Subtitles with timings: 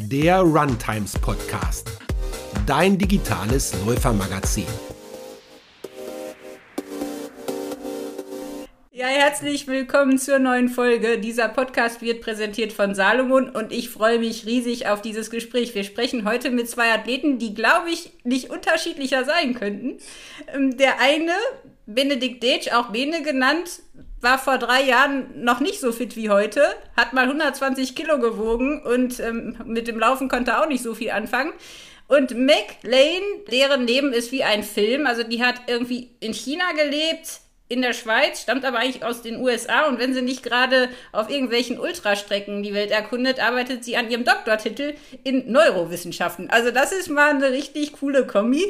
[0.00, 1.90] der Runtimes Podcast,
[2.66, 4.64] dein digitales Läufermagazin.
[8.92, 11.18] Ja, herzlich willkommen zur neuen Folge.
[11.18, 15.74] Dieser Podcast wird präsentiert von Salomon und ich freue mich riesig auf dieses Gespräch.
[15.74, 19.98] Wir sprechen heute mit zwei Athleten, die, glaube ich, nicht unterschiedlicher sein könnten.
[20.54, 21.32] Ähm, der eine,
[21.86, 23.82] Benedikt Detsch, auch Bene genannt,
[24.20, 26.62] war vor drei Jahren noch nicht so fit wie heute,
[26.96, 30.94] hat mal 120 Kilo gewogen und ähm, mit dem Laufen konnte er auch nicht so
[30.94, 31.52] viel anfangen.
[32.08, 35.06] Und Meg Lane, deren Leben ist wie ein Film.
[35.06, 39.36] Also die hat irgendwie in China gelebt, in der Schweiz, stammt aber eigentlich aus den
[39.36, 44.10] USA und wenn sie nicht gerade auf irgendwelchen Ultrastrecken die Welt erkundet, arbeitet sie an
[44.10, 46.48] ihrem Doktortitel in Neurowissenschaften.
[46.48, 48.64] Also das ist mal eine richtig coole Kombi.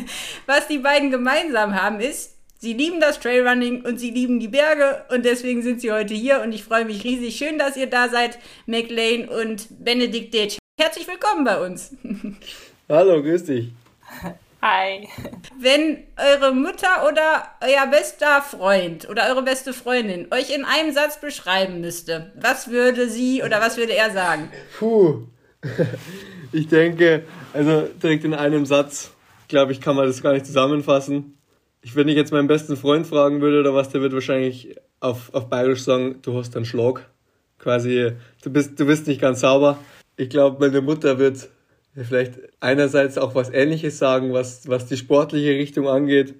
[0.46, 5.04] Was die beiden gemeinsam haben ist, sie lieben das Trailrunning und sie lieben die Berge
[5.12, 7.36] und deswegen sind sie heute hier und ich freue mich riesig.
[7.36, 10.58] Schön, dass ihr da seid, McLean und Benedikt Ditch.
[10.78, 11.96] Herzlich willkommen bei uns.
[12.88, 13.72] Hallo, grüß dich.
[14.62, 15.08] Hi.
[15.58, 21.20] Wenn eure Mutter oder euer bester Freund oder eure beste Freundin euch in einem Satz
[21.20, 24.50] beschreiben müsste, was würde sie oder was würde er sagen?
[24.78, 25.26] Puh.
[26.54, 27.24] Ich denke,
[27.54, 29.10] also direkt in einem Satz,
[29.48, 31.38] glaube ich, kann man das gar nicht zusammenfassen.
[31.82, 35.34] Ich, wenn ich jetzt meinen besten Freund fragen würde oder was, der wird wahrscheinlich auf,
[35.34, 37.10] auf Bayerisch sagen, du hast einen Schlag.
[37.58, 39.78] Quasi, du bist, du bist nicht ganz sauber.
[40.16, 41.48] Ich glaube, meine Mutter wird
[41.94, 46.34] vielleicht einerseits auch was Ähnliches sagen, was, was die sportliche Richtung angeht,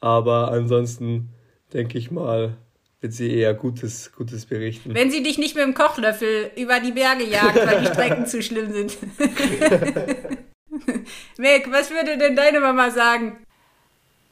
[0.00, 1.30] aber ansonsten
[1.72, 2.56] denke ich mal,
[3.00, 4.94] wird sie eher Gutes, Gutes berichten.
[4.94, 8.42] Wenn sie dich nicht mit dem Kochlöffel über die Berge jagt, weil die Strecken zu
[8.42, 8.96] schlimm sind.
[11.38, 13.38] Meg, was würde denn deine Mama sagen?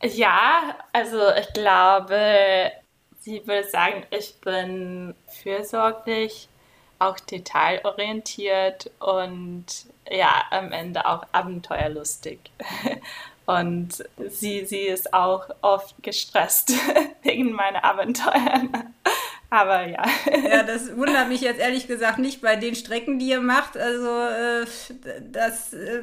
[0.05, 2.71] Ja, also ich glaube,
[3.21, 6.49] sie würde sagen, ich bin fürsorglich,
[6.99, 9.65] auch detailorientiert und
[10.11, 12.39] ja, am Ende auch abenteuerlustig.
[13.47, 16.73] Und sie, sie ist auch oft gestresst
[17.23, 18.95] wegen meiner Abenteuern.
[19.55, 20.03] Aber ja.
[20.51, 23.77] Ja, das wundert mich jetzt ehrlich gesagt nicht bei den Strecken, die ihr macht.
[23.77, 24.67] Also äh,
[25.31, 26.03] das äh,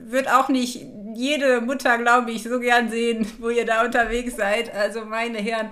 [0.00, 0.84] wird auch nicht
[1.14, 4.74] jede Mutter, glaube ich, so gern sehen, wo ihr da unterwegs seid.
[4.74, 5.70] Also meine Herren.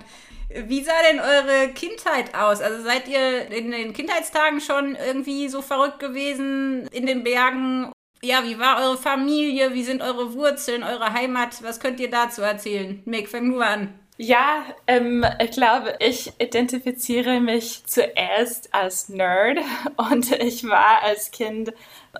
[0.49, 2.61] Wie sah denn eure Kindheit aus?
[2.61, 7.91] Also seid ihr in den Kindheitstagen schon irgendwie so verrückt gewesen in den Bergen?
[8.21, 9.73] Ja, wie war eure Familie?
[9.73, 11.61] Wie sind eure Wurzeln, eure Heimat?
[11.63, 13.01] Was könnt ihr dazu erzählen?
[13.05, 13.93] Meg, fang nur an.
[14.21, 19.59] Ja, ähm, ich glaube, ich identifiziere mich zuerst als Nerd
[19.95, 21.71] und ich war als Kind,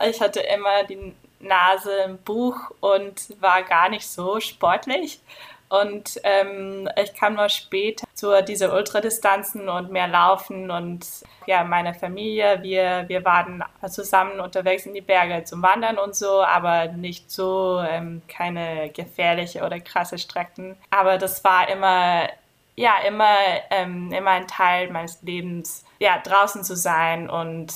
[0.08, 5.20] ich hatte immer die Nase im Buch und war gar nicht so sportlich.
[5.68, 11.06] Und ähm, ich kam nur später zu diese Ultradistanzen und mehr Laufen und
[11.48, 16.44] ja, meine Familie, wir, wir waren zusammen unterwegs in die Berge zum Wandern und so,
[16.44, 20.76] aber nicht so, ähm, keine gefährliche oder krasse Strecken.
[20.90, 22.28] Aber das war immer,
[22.76, 23.38] ja, immer,
[23.72, 27.74] ähm, immer ein Teil meines Lebens, ja, draußen zu sein und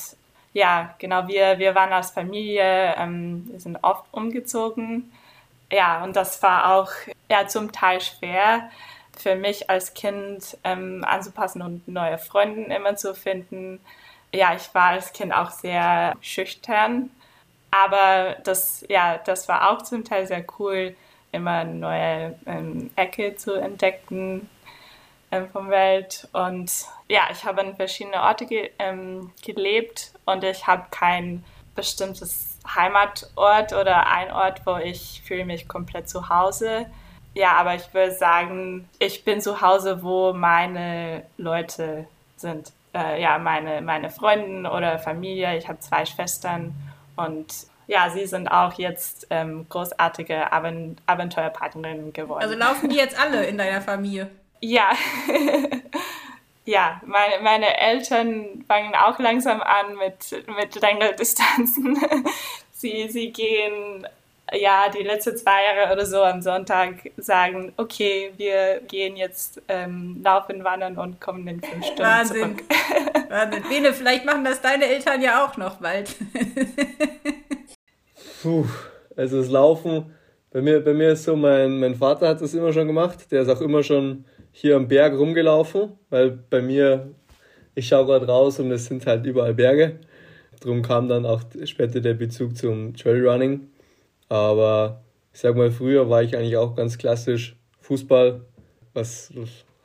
[0.54, 5.12] ja, genau, wir, wir waren als Familie, ähm, wir sind oft umgezogen
[5.74, 6.92] ja, und das war auch
[7.30, 8.70] ja, zum Teil schwer
[9.18, 13.80] für mich als Kind ähm, anzupassen und neue Freunde immer zu finden.
[14.34, 17.12] Ja, ich war als Kind auch sehr schüchtern,
[17.72, 20.96] aber das, ja, das war auch zum Teil sehr cool,
[21.32, 24.50] immer neue ähm, Ecke zu entdecken
[25.32, 26.28] ähm, vom Welt.
[26.34, 26.72] Und
[27.10, 31.44] ja, ich habe an verschiedenen Orten ge ähm, gelebt und ich habe kein
[31.76, 36.86] bestimmtes Heimatort oder ein Ort, wo ich fühle mich komplett zu Hause.
[37.34, 42.06] Ja, aber ich würde sagen, ich bin zu Hause, wo meine Leute
[42.36, 42.72] sind.
[42.94, 45.58] Äh, ja, meine, meine Freunde oder Familie.
[45.58, 46.76] Ich habe zwei Schwestern
[47.16, 47.48] und
[47.88, 52.44] ja, sie sind auch jetzt ähm, großartige Abent Abenteuerpartnerinnen geworden.
[52.44, 54.30] Also laufen die jetzt alle in deiner Familie?
[54.62, 54.92] Ja.
[56.66, 62.00] ja, meine, meine Eltern fangen auch langsam an mit, mit längeren Distanzen.
[62.72, 64.08] sie, sie gehen
[64.54, 70.22] ja die letzten zwei Jahre oder so am Sonntag sagen, okay, wir gehen jetzt ähm,
[70.24, 72.58] laufen, wandern und kommen in fünf Stunden Wahnsinn.
[72.58, 72.64] zurück.
[73.30, 73.64] Wahnsinn.
[73.70, 76.16] Bene, vielleicht machen das deine Eltern ja auch noch bald.
[78.42, 78.66] Puh,
[79.16, 80.14] also das Laufen,
[80.52, 83.42] bei mir, bei mir ist so, mein, mein Vater hat das immer schon gemacht, der
[83.42, 87.12] ist auch immer schon hier am Berg rumgelaufen, weil bei mir,
[87.74, 90.00] ich schaue gerade raus und es sind halt überall Berge.
[90.62, 93.68] Darum kam dann auch später der Bezug zum Trailrunning.
[94.30, 95.04] Aber
[95.34, 98.42] ich sag mal, früher war ich eigentlich auch ganz klassisch Fußball.
[98.94, 99.32] Was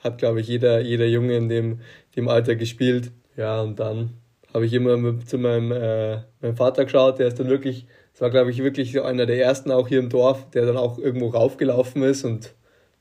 [0.00, 1.80] hat, glaube ich, jeder, jeder Junge in dem,
[2.16, 3.12] dem Alter gespielt.
[3.36, 4.14] Ja, und dann
[4.54, 8.20] habe ich immer mit, zu meinem, äh, meinem Vater geschaut, der ist dann wirklich, das
[8.20, 10.98] war glaube ich wirklich so einer der ersten auch hier im Dorf, der dann auch
[10.98, 12.54] irgendwo raufgelaufen ist und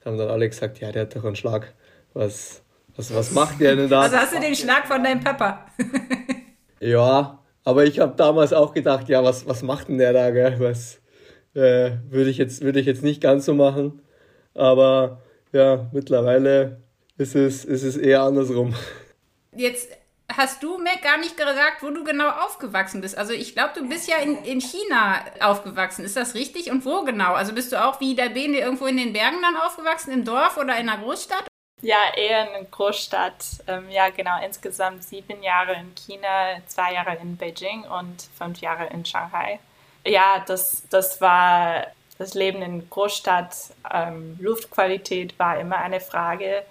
[0.05, 1.73] haben dann alle gesagt, ja, der hat doch einen Schlag.
[2.13, 2.61] Was,
[2.95, 4.01] was, was macht der denn da?
[4.01, 5.65] Also hast du den Schlag von deinem Papa?
[6.79, 10.55] ja, aber ich habe damals auch gedacht, ja, was, was macht denn der da, gell?
[10.59, 10.99] Was
[11.57, 14.01] äh, würde ich, jetzt, würd ich jetzt nicht ganz so machen.
[14.53, 15.21] Aber
[15.51, 16.81] ja, mittlerweile
[17.17, 18.75] ist es, ist es eher andersrum.
[19.55, 19.89] Jetzt
[20.31, 23.17] hast du mir gar nicht gesagt, wo du genau aufgewachsen bist.
[23.17, 26.05] Also ich glaube, du bist ja in, in China aufgewachsen.
[26.05, 26.69] Ist das richtig?
[26.69, 27.33] Und wo genau?
[27.33, 30.57] Also bist du auch wie der Bene irgendwo in den Bergen dann aufgewachsen, im Dorf
[30.57, 31.47] oder in einer Großstadt?
[31.81, 33.45] Ja, eher in einer Großstadt.
[33.67, 34.43] Ähm, ja, genau.
[34.43, 39.59] Insgesamt sieben Jahre in China, zwei Jahre in Beijing und fünf Jahre in Shanghai.
[40.07, 41.87] Ja, das, das war
[42.17, 43.55] das Leben in Großstadt.
[43.93, 46.63] Ähm, Luftqualität war immer eine Frage.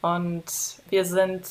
[0.00, 0.44] Und
[0.88, 1.46] wir sind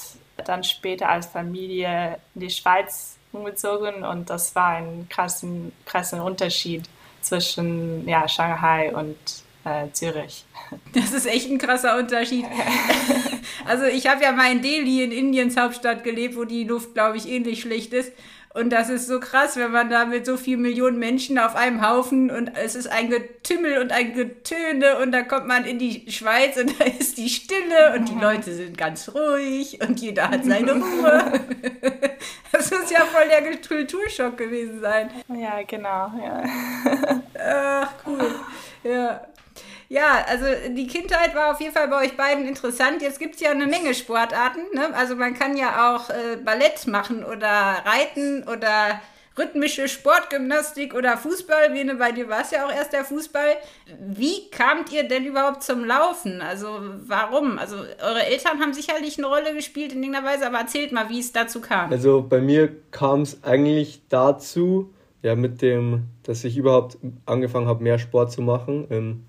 [0.45, 6.87] dann später als Familie in die Schweiz umgezogen und das war ein krassen, krassen Unterschied
[7.21, 9.17] zwischen ja, Shanghai und
[9.65, 10.45] äh, Zürich.
[10.93, 12.45] Das ist echt ein krasser Unterschied.
[13.65, 17.15] also ich habe ja mal in Delhi in Indiens Hauptstadt gelebt, wo die Luft, glaube
[17.15, 18.11] ich, ähnlich schlecht ist.
[18.57, 21.87] Und das ist so krass, wenn man da mit so vielen Millionen Menschen auf einem
[21.87, 26.11] Haufen und es ist ein Getümmel und ein Getöne und da kommt man in die
[26.11, 30.43] Schweiz und da ist die Stille und die Leute sind ganz ruhig und jeder hat
[30.43, 31.31] seine Ruhe.
[32.51, 35.11] Das muss ja voll der Kulturschock gewesen sein.
[35.27, 36.11] Ja, genau.
[36.19, 36.43] Ja.
[37.37, 38.35] Ach, cool.
[38.83, 39.21] Ja.
[39.89, 43.01] Ja, also die Kindheit war auf jeden Fall bei euch beiden interessant.
[43.01, 44.61] Jetzt gibt es ja eine Menge Sportarten.
[44.73, 44.93] Ne?
[44.93, 49.01] Also man kann ja auch äh, Ballett machen oder Reiten oder
[49.37, 51.69] rhythmische Sportgymnastik oder Fußball.
[51.69, 53.55] Bene, bei dir war es ja auch erst der Fußball.
[53.99, 56.41] Wie kamt ihr denn überhaupt zum Laufen?
[56.41, 57.57] Also warum?
[57.57, 61.19] Also eure Eltern haben sicherlich eine Rolle gespielt in irgendeiner Weise, aber erzählt mal, wie
[61.19, 61.91] es dazu kam.
[61.91, 67.83] Also bei mir kam es eigentlich dazu, ja, mit dem, dass ich überhaupt angefangen habe,
[67.83, 68.87] mehr Sport zu machen.
[68.89, 69.26] Ähm,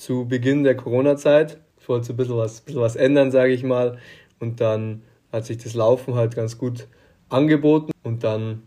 [0.00, 1.60] zu Beginn der Corona-Zeit.
[1.78, 3.98] Ich wollte ein bisschen was, bisschen was ändern, sage ich mal.
[4.38, 6.88] Und dann hat sich das Laufen halt ganz gut
[7.28, 7.92] angeboten.
[8.02, 8.62] Und dann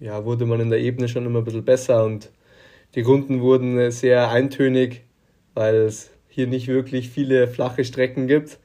[0.00, 2.30] ja, wurde man in der Ebene schon immer ein bisschen besser und
[2.94, 5.04] die Runden wurden sehr eintönig,
[5.52, 8.58] weil es hier nicht wirklich viele flache Strecken gibt.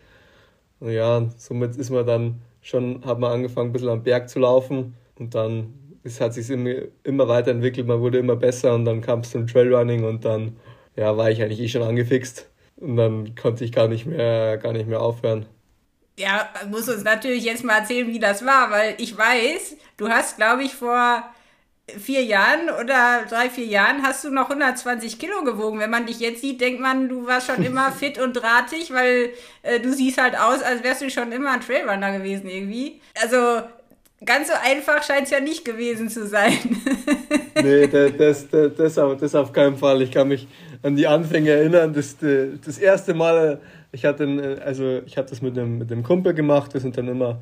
[0.79, 4.39] Und ja, somit ist man dann schon, hat man angefangen, ein bisschen am Berg zu
[4.39, 5.73] laufen und dann
[6.03, 6.71] es hat sich immer,
[7.03, 10.55] immer weiterentwickelt, man wurde immer besser und dann kam es zum Trailrunning und dann
[10.95, 14.73] ja, war ich eigentlich eh schon angefixt und dann konnte ich gar nicht mehr, gar
[14.73, 15.45] nicht mehr aufhören.
[16.17, 20.37] Ja, muss uns natürlich jetzt mal erzählen, wie das war, weil ich weiß, du hast,
[20.37, 21.23] glaube ich, vor
[21.87, 25.79] vier Jahren oder drei, vier Jahren hast du noch 120 Kilo gewogen.
[25.79, 29.31] Wenn man dich jetzt sieht, denkt man, du warst schon immer fit und drahtig, weil
[29.61, 33.01] äh, du siehst halt aus, als wärst du schon immer ein Trailrunner gewesen irgendwie.
[33.21, 33.61] Also
[34.23, 36.53] ganz so einfach scheint es ja nicht gewesen zu sein.
[37.61, 40.01] nee, das, das, das, auf, das auf keinen Fall.
[40.01, 40.47] Ich kann mich
[40.83, 41.93] an die Anfänge erinnern.
[41.93, 43.59] Das, das erste Mal,
[43.91, 46.73] ich hatte, also ich habe das mit dem, mit dem Kumpel gemacht.
[46.73, 47.41] Wir sind dann immer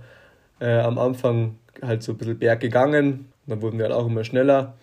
[0.60, 3.32] äh, am Anfang halt so ein bisschen berg gegangen.
[3.46, 4.76] dann wurden wir halt auch immer schneller.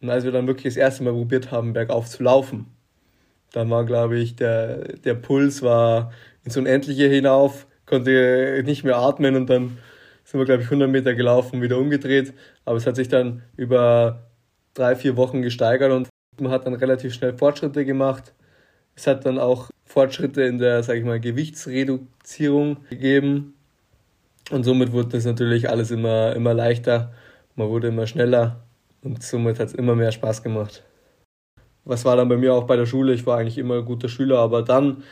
[0.00, 2.66] Und als wir dann wirklich das erste Mal probiert haben, bergauf zu laufen,
[3.52, 6.12] dann war, glaube ich, der, der Puls war
[6.44, 9.78] ins Unendliche hinauf, konnte nicht mehr atmen und dann
[10.28, 12.34] sind wir, glaube ich, 100 Meter gelaufen, wieder umgedreht.
[12.66, 14.26] Aber es hat sich dann über
[14.74, 18.34] drei, vier Wochen gesteigert und man hat dann relativ schnell Fortschritte gemacht.
[18.94, 23.54] Es hat dann auch Fortschritte in der, sage ich mal, Gewichtsreduzierung gegeben.
[24.50, 27.10] Und somit wurde das natürlich alles immer, immer leichter.
[27.54, 28.60] Man wurde immer schneller
[29.02, 30.84] und somit hat es immer mehr Spaß gemacht.
[31.86, 33.14] Was war dann bei mir auch bei der Schule?
[33.14, 35.04] Ich war eigentlich immer ein guter Schüler, aber dann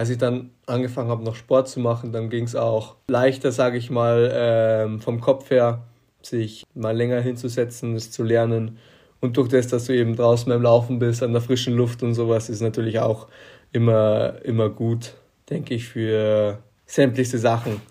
[0.00, 3.76] als ich dann angefangen habe, noch Sport zu machen, dann ging es auch leichter, sage
[3.76, 5.82] ich mal, ähm, vom Kopf her,
[6.22, 8.78] sich mal länger hinzusetzen, es zu lernen.
[9.20, 12.14] Und durch das, dass du eben draußen beim Laufen bist, an der frischen Luft und
[12.14, 13.28] sowas, ist natürlich auch
[13.72, 15.16] immer, immer gut,
[15.50, 17.82] denke ich, für sämtlichste Sachen.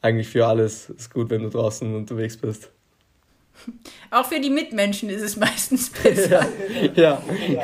[0.00, 2.70] Eigentlich für alles ist gut, wenn du draußen unterwegs bist.
[4.10, 6.46] Auch für die Mitmenschen ist es meistens besser.
[6.94, 7.22] ja.
[7.46, 7.62] ja.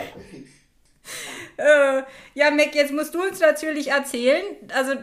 [1.58, 2.02] Äh,
[2.34, 4.42] ja, Mac, jetzt musst du uns natürlich erzählen.
[4.74, 4.94] Also,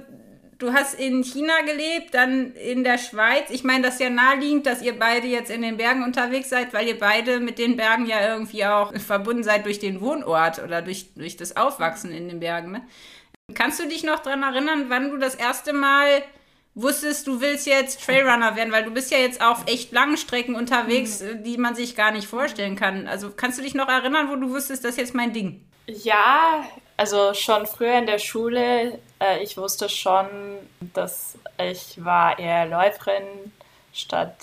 [0.58, 3.50] du hast in China gelebt, dann in der Schweiz.
[3.50, 6.74] Ich meine, das ist ja naheliegend, dass ihr beide jetzt in den Bergen unterwegs seid,
[6.74, 10.82] weil ihr beide mit den Bergen ja irgendwie auch verbunden seid durch den Wohnort oder
[10.82, 12.72] durch, durch das Aufwachsen in den Bergen.
[12.72, 12.82] Ne?
[13.54, 16.24] Kannst du dich noch daran erinnern, wann du das erste Mal
[16.74, 20.56] wusstest, du willst jetzt Trailrunner werden, weil du bist ja jetzt auf echt langen Strecken
[20.56, 21.44] unterwegs, mhm.
[21.44, 23.08] die man sich gar nicht vorstellen kann.
[23.08, 25.66] Also kannst du dich noch erinnern, wo du wusstest, das ist jetzt mein Ding?
[25.88, 26.66] Ja,
[26.98, 30.28] also schon früher in der Schule, äh, ich wusste schon,
[30.80, 33.54] dass ich war eher Läuferin,
[33.96, 34.36] statt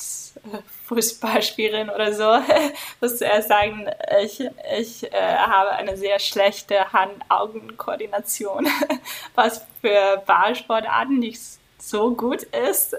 [0.86, 2.34] Fußballspielerin oder so.
[2.36, 3.86] Ich muss zuerst sagen,
[4.22, 4.40] ich,
[4.80, 8.66] ich äh, habe eine sehr schlechte Hand-Augen-Koordination,
[9.34, 11.40] was für Ballsportarten nicht
[11.78, 12.96] so gut ist.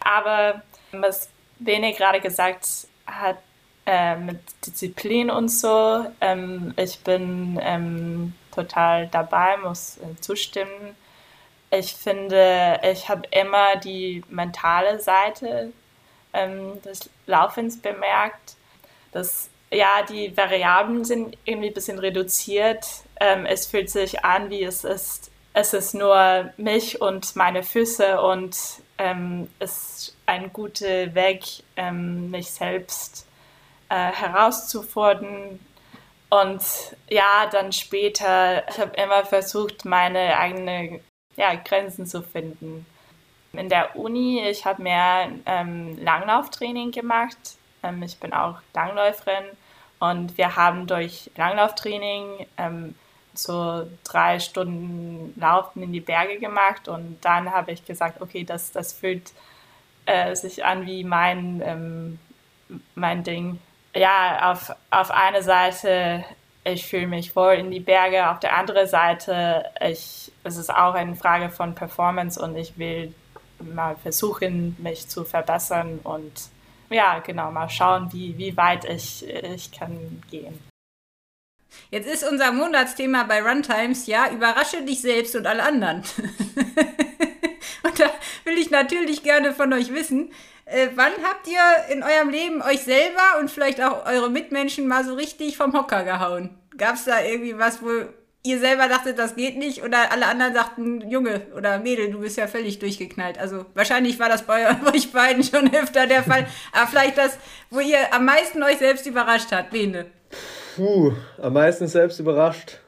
[0.00, 1.28] Aber was
[1.58, 2.66] Bene gerade gesagt
[3.06, 3.38] hat,
[3.86, 10.96] äh, mit Disziplin und so, ähm, ich bin ähm, total dabei, muss äh, zustimmen.
[11.70, 15.72] Ich finde, ich habe immer die mentale Seite
[16.32, 18.56] ähm, des Laufens bemerkt,
[19.12, 22.86] dass ja, die Variablen sind irgendwie ein bisschen reduziert.
[23.20, 25.30] Ähm, es fühlt sich an, wie es ist.
[25.54, 28.56] Es ist nur mich und meine Füße und
[28.98, 31.44] ähm, es ist ein guter Weg,
[31.76, 33.25] ähm, mich selbst
[33.88, 35.60] äh, herauszufordern.
[36.28, 36.62] Und
[37.08, 41.00] ja, dann später, ich habe immer versucht, meine eigenen
[41.36, 42.86] ja, Grenzen zu finden.
[43.52, 47.38] In der Uni, ich habe mehr ähm, Langlauftraining gemacht.
[47.82, 49.44] Ähm, ich bin auch Langläuferin
[49.98, 52.94] und wir haben durch Langlauftraining ähm,
[53.34, 58.72] so drei Stunden Laufen in die Berge gemacht und dann habe ich gesagt, okay, das,
[58.72, 59.32] das fühlt
[60.06, 62.18] äh, sich an wie mein, ähm,
[62.94, 63.58] mein Ding.
[63.96, 66.24] Ja, auf, auf eine Seite
[66.72, 68.28] ich fühle mich voll in die Berge.
[68.28, 73.14] Auf der anderen Seite, ich, es ist auch eine Frage von Performance und ich will
[73.60, 76.32] mal versuchen, mich zu verbessern und
[76.90, 80.58] ja, genau, mal schauen, wie, wie weit ich, ich kann gehen.
[81.90, 86.02] Jetzt ist unser Monatsthema bei Runtimes, ja, überrasche dich selbst und alle anderen.
[88.46, 90.30] will ich natürlich gerne von euch wissen,
[90.64, 95.04] äh, wann habt ihr in eurem Leben euch selber und vielleicht auch eure Mitmenschen mal
[95.04, 96.50] so richtig vom Hocker gehauen?
[96.76, 97.88] Gab es da irgendwie was, wo
[98.42, 102.36] ihr selber dachtet, das geht nicht oder alle anderen sagten, Junge oder Mädel, du bist
[102.36, 103.38] ja völlig durchgeknallt.
[103.38, 106.46] Also wahrscheinlich war das bei euch beiden schon öfter der Fall.
[106.72, 107.38] Aber vielleicht das,
[107.70, 110.06] wo ihr am meisten euch selbst überrascht habt, Bene.
[110.76, 112.78] Puh, am meisten selbst überrascht.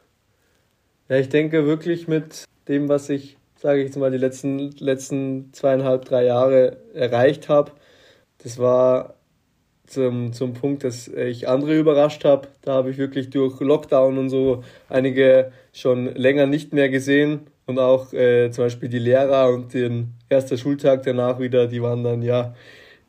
[1.09, 5.53] Ja, ich denke wirklich mit dem, was ich sage ich jetzt mal, die letzten, letzten
[5.53, 7.73] zweieinhalb, drei Jahre erreicht habe.
[8.39, 9.15] Das war
[9.87, 12.49] zum, zum Punkt, dass ich andere überrascht habe.
[12.63, 17.49] Da habe ich wirklich durch Lockdown und so einige schon länger nicht mehr gesehen.
[17.67, 22.05] Und auch äh, zum Beispiel die Lehrer und den ersten Schultag danach wieder, die waren
[22.05, 22.55] dann ja,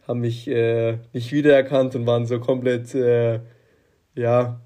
[0.08, 3.40] haben mich äh, nicht wiedererkannt und waren so komplett, äh,
[4.16, 4.60] ja,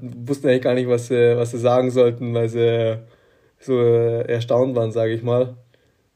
[0.00, 2.98] wussten eigentlich gar nicht, was, äh, was sie sagen sollten, weil sie
[3.58, 5.56] so äh, erstaunt waren, sage ich mal.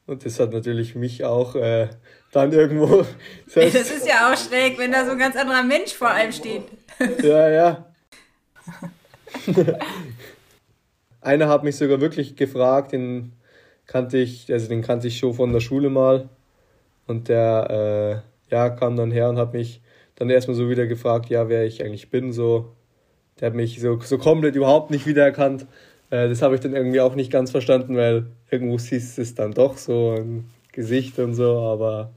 [0.07, 1.87] Und das hat natürlich mich auch äh,
[2.31, 3.05] dann irgendwo.
[3.45, 6.09] Das, heißt, das ist ja auch schräg, wenn da so ein ganz anderer Mensch vor
[6.09, 6.63] einem steht.
[7.23, 7.85] ja, ja.
[11.21, 13.33] Einer hat mich sogar wirklich gefragt, den
[13.85, 16.29] kannte ich, also den kannte ich schon von der Schule mal.
[17.07, 19.81] Und der äh, ja, kam dann her und hat mich
[20.15, 22.31] dann erstmal so wieder gefragt, ja, wer ich eigentlich bin.
[22.31, 22.73] So.
[23.39, 25.65] Der hat mich so, so komplett überhaupt nicht wiedererkannt.
[26.11, 29.33] Äh, das habe ich dann irgendwie auch nicht ganz verstanden, weil irgendwo siehst du es
[29.33, 32.11] dann doch so im Gesicht und so, aber.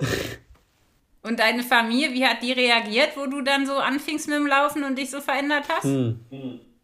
[1.22, 4.84] und deine Familie, wie hat die reagiert, wo du dann so anfingst mit dem Laufen
[4.84, 5.84] und dich so verändert hast?
[5.84, 6.20] Hm.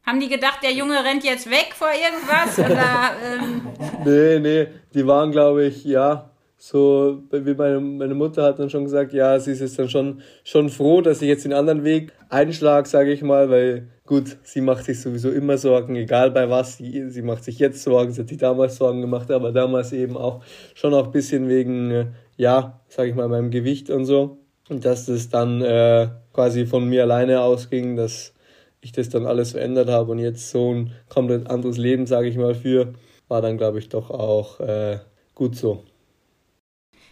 [0.04, 2.58] Haben die gedacht, der Junge rennt jetzt weg vor irgendwas?
[2.58, 3.68] Oder, ähm...
[4.04, 6.29] Nee, nee, die waren, glaube ich, ja,
[6.62, 10.20] so, wie meine, meine Mutter hat dann schon gesagt, ja, sie ist jetzt dann schon,
[10.44, 14.60] schon froh, dass ich jetzt den anderen Weg einschlage, sage ich mal, weil gut, sie
[14.60, 18.20] macht sich sowieso immer Sorgen, egal bei was, sie, sie macht sich jetzt Sorgen, sie
[18.20, 22.06] hat sich damals Sorgen gemacht, aber damals eben auch schon auch ein bisschen wegen, äh,
[22.36, 24.36] ja, sage ich mal, meinem Gewicht und so.
[24.68, 28.34] Und dass das dann äh, quasi von mir alleine ausging, dass
[28.82, 32.36] ich das dann alles verändert habe und jetzt so ein komplett anderes Leben, sage ich
[32.36, 32.92] mal, für,
[33.28, 34.98] war dann, glaube ich, doch auch äh,
[35.34, 35.84] gut so.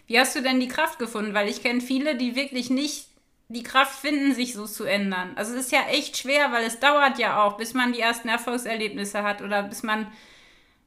[0.09, 1.35] Wie hast du denn die Kraft gefunden?
[1.35, 3.07] Weil ich kenne viele, die wirklich nicht
[3.49, 5.33] die Kraft finden, sich so zu ändern.
[5.37, 8.29] Also es ist ja echt schwer, weil es dauert ja auch, bis man die ersten
[8.29, 10.07] Erfolgserlebnisse hat oder bis man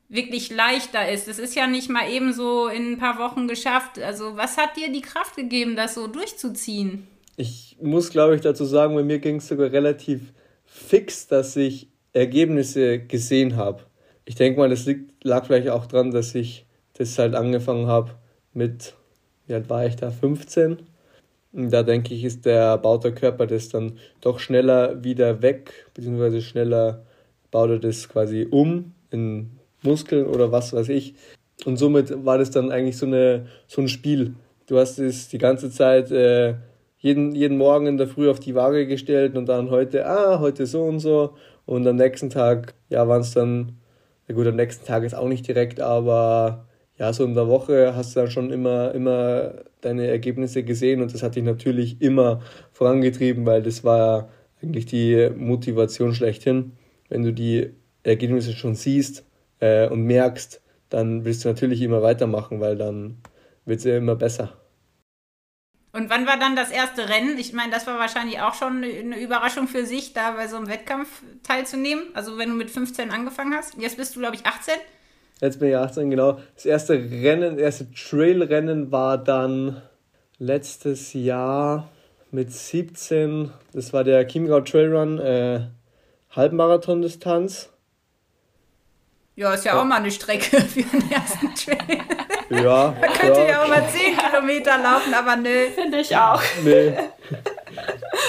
[0.10, 1.28] wirklich leichter ist.
[1.28, 4.00] Es ist ja nicht mal eben so in ein paar Wochen geschafft.
[4.00, 7.08] Also was hat dir die Kraft gegeben, das so durchzuziehen?
[7.38, 10.34] Ich muss, glaube ich, dazu sagen, bei mir ging es sogar relativ
[10.66, 13.84] fix, dass ich Ergebnisse gesehen habe.
[14.26, 18.12] Ich denke mal, das liegt, lag vielleicht auch daran, dass ich das halt angefangen habe
[18.54, 18.96] mit
[19.52, 20.10] wie alt war ich da?
[20.12, 20.78] 15.
[21.52, 26.42] Da denke ich, ist der baut der Körper das dann doch schneller wieder weg, beziehungsweise
[26.42, 27.04] schneller
[27.52, 29.52] baut er das quasi um in
[29.84, 31.16] Muskeln oder was weiß ich.
[31.66, 34.36] Und somit war das dann eigentlich so, eine, so ein Spiel.
[34.68, 36.56] Du hast es die ganze Zeit äh,
[37.00, 40.66] jeden, jeden Morgen in der Früh auf die Waage gestellt und dann heute, ah, heute
[40.66, 41.36] so und so.
[41.66, 43.74] Und am nächsten Tag, ja, waren es dann,
[44.28, 46.66] na gut, am nächsten Tag ist auch nicht direkt, aber
[47.02, 51.12] ja, so in der Woche hast du dann schon immer, immer deine Ergebnisse gesehen und
[51.12, 52.44] das hat dich natürlich immer
[52.74, 54.30] vorangetrieben, weil das war
[54.62, 56.74] eigentlich die Motivation schlechthin.
[57.10, 57.72] Wenn du die
[58.04, 59.26] Ergebnisse schon siehst
[59.60, 63.18] äh, und merkst, dann willst du natürlich immer weitermachen, weil dann
[63.66, 64.54] wird es ja immer besser.
[65.94, 67.40] Und wann war dann das erste Rennen?
[67.40, 70.68] Ich meine, das war wahrscheinlich auch schon eine Überraschung für sich, da bei so einem
[70.68, 72.04] Wettkampf teilzunehmen.
[72.14, 73.76] Also wenn du mit 15 angefangen hast.
[73.80, 74.76] Jetzt bist du, glaube ich, 18.
[75.42, 76.40] Jetzt bin ich 18, genau.
[76.56, 79.82] Das erste Rennen, das erste Trailrennen war dann
[80.38, 81.90] letztes Jahr
[82.30, 83.52] mit 17.
[83.74, 85.62] Das war der Chiemgau Trailrun, äh,
[86.36, 87.70] Halbmarathon-Distanz.
[89.36, 92.02] Ja, ist ja, ja, auch mal eine Strecke für den ersten Trail.
[92.52, 92.96] Ja.
[93.00, 93.48] Man könnte ja.
[93.48, 95.68] ja auch mal 10 Kilometer laufen, aber nö.
[95.74, 96.42] Finde ich auch.
[96.64, 96.94] Nee.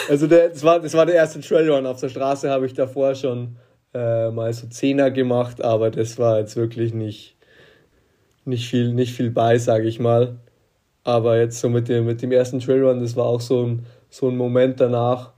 [0.09, 1.85] Also der, das, war, das war der erste Trailrun.
[1.87, 3.57] Auf der Straße habe ich davor schon
[3.95, 7.37] äh, mal so Zehner gemacht, aber das war jetzt wirklich nicht,
[8.45, 10.37] nicht, viel, nicht viel bei, sage ich mal.
[11.05, 14.29] Aber jetzt so mit dem, mit dem ersten Trailrun, das war auch so ein, so
[14.29, 15.33] ein Moment danach.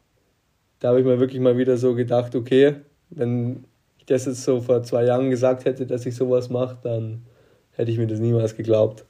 [0.81, 2.77] Da habe ich mir wirklich mal wieder so gedacht, okay,
[3.11, 3.65] wenn
[3.99, 7.25] ich das jetzt so vor zwei Jahren gesagt hätte, dass ich sowas mache, dann
[7.73, 9.05] hätte ich mir das niemals geglaubt.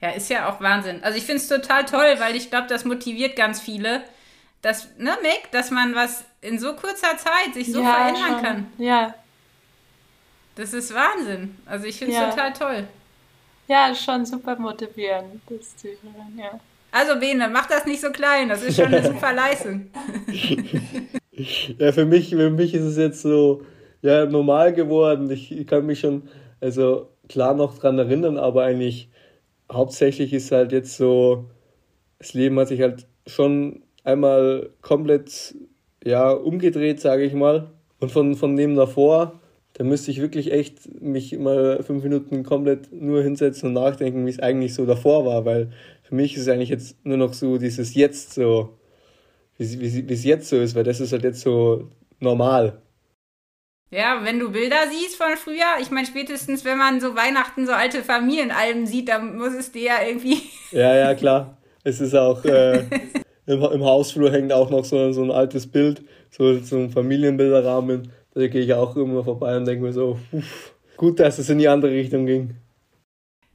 [0.00, 1.00] Ja, ist ja auch Wahnsinn.
[1.02, 4.02] Also ich finde es total toll, weil ich glaube, das motiviert ganz viele,
[4.62, 8.42] dass, ne, Mick, dass man was in so kurzer Zeit sich so ja, verändern schon.
[8.42, 8.66] kann.
[8.78, 9.14] Ja.
[10.54, 11.56] Das ist Wahnsinn.
[11.66, 12.30] Also ich finde es ja.
[12.30, 12.88] total toll.
[13.68, 16.60] Ja, schon super motivierend, das zu hören, ja.
[16.90, 19.90] Also Bene, mach das nicht so klein, das ist schon eine super Leistung.
[21.78, 23.62] ja, für mich, für mich ist es jetzt so
[24.02, 25.30] ja, normal geworden.
[25.30, 26.28] Ich kann mich schon,
[26.60, 29.08] also klar noch dran erinnern, aber eigentlich
[29.70, 31.46] hauptsächlich ist halt jetzt so,
[32.18, 35.54] das Leben hat sich halt schon einmal komplett
[36.04, 37.70] ja, umgedreht, sage ich mal.
[38.00, 39.40] Und von, von dem davor,
[39.74, 44.30] da müsste ich wirklich echt mich mal fünf Minuten komplett nur hinsetzen und nachdenken, wie
[44.30, 47.58] es eigentlich so davor war, weil für mich ist es eigentlich jetzt nur noch so
[47.58, 48.76] dieses Jetzt so,
[49.56, 52.82] wie, es jetzt so ist, weil das ist halt jetzt so normal.
[53.90, 57.72] Ja, wenn du Bilder siehst von früher, ich meine spätestens, wenn man so Weihnachten so
[57.72, 60.38] alte Familienalben sieht, dann muss es dir ja irgendwie...
[60.70, 61.58] Ja, ja, klar.
[61.84, 62.42] Es ist auch...
[62.44, 62.84] Äh,
[63.46, 68.12] im, im Hausflur hängt auch noch so, so ein altes Bild, so, so ein Familienbilderrahmen.
[68.34, 71.58] Da gehe ich auch immer vorbei und denke mir so, uff, gut, dass es in
[71.58, 72.56] die andere Richtung ging.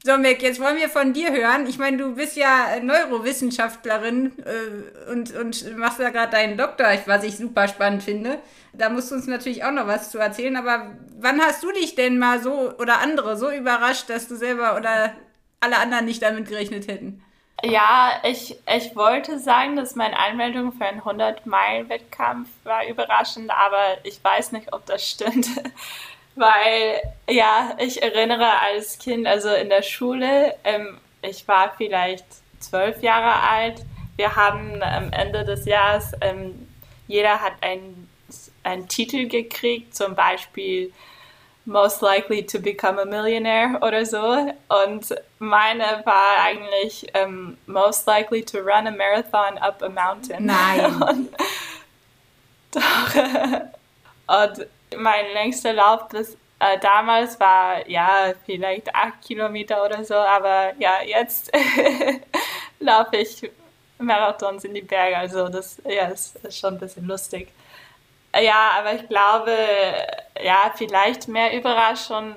[0.04, 1.66] So, Mick, jetzt wollen wir von dir hören.
[1.66, 7.24] Ich meine, du bist ja Neurowissenschaftlerin äh, und, und machst ja gerade deinen Doktor, was
[7.24, 8.38] ich super spannend finde.
[8.72, 10.54] Da musst du uns natürlich auch noch was zu erzählen.
[10.54, 14.76] Aber wann hast du dich denn mal so oder andere so überrascht, dass du selber
[14.76, 15.14] oder
[15.58, 17.20] alle anderen nicht damit gerechnet hätten?
[17.64, 24.22] Ja, ich, ich wollte sagen, dass meine Anmeldung für einen 100-Meilen-Wettkampf war überraschend, aber ich
[24.22, 25.48] weiß nicht, ob das stimmt.
[26.36, 32.24] Weil, ja, ich erinnere als Kind, also in der Schule, ähm, ich war vielleicht
[32.60, 33.84] zwölf Jahre alt.
[34.14, 36.68] Wir haben am Ende des Jahres, ähm,
[37.08, 38.08] jeder hat einen,
[38.62, 40.92] einen Titel gekriegt, zum Beispiel
[41.68, 44.54] most likely to become a millionaire oder so.
[44.68, 50.46] Und meine war eigentlich um, most likely to run a marathon up a mountain.
[50.46, 51.02] Nein.
[51.02, 51.28] Und,
[52.70, 53.14] doch.
[54.26, 60.72] Und mein längster Lauf bis äh, damals war ja vielleicht acht Kilometer oder so, aber
[60.78, 61.52] ja, jetzt
[62.80, 63.48] laufe ich
[63.98, 65.18] Marathons in die Berge.
[65.18, 67.48] Also das ja, ist, ist schon ein bisschen lustig.
[68.34, 69.56] Ja, aber ich glaube,
[70.42, 72.36] ja, vielleicht mehr Überraschung,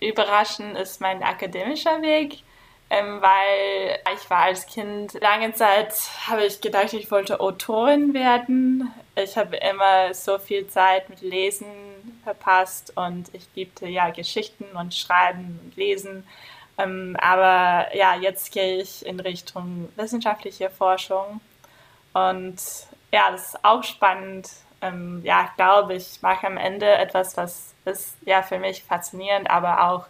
[0.00, 2.42] überraschend ist mein akademischer Weg,
[2.90, 5.94] ähm, weil ich war als Kind lange Zeit,
[6.28, 8.92] habe ich gedacht, ich wollte Autorin werden.
[9.16, 14.94] Ich habe immer so viel Zeit mit Lesen verpasst und ich liebte ja Geschichten und
[14.94, 16.26] Schreiben und Lesen.
[16.78, 21.40] Ähm, aber ja, jetzt gehe ich in Richtung wissenschaftliche Forschung
[22.12, 22.56] und
[23.12, 24.48] ja, das ist auch spannend
[24.82, 29.88] ähm, ja, glaube ich, mache am Ende etwas, was ist ja für mich faszinierend, aber
[29.88, 30.06] auch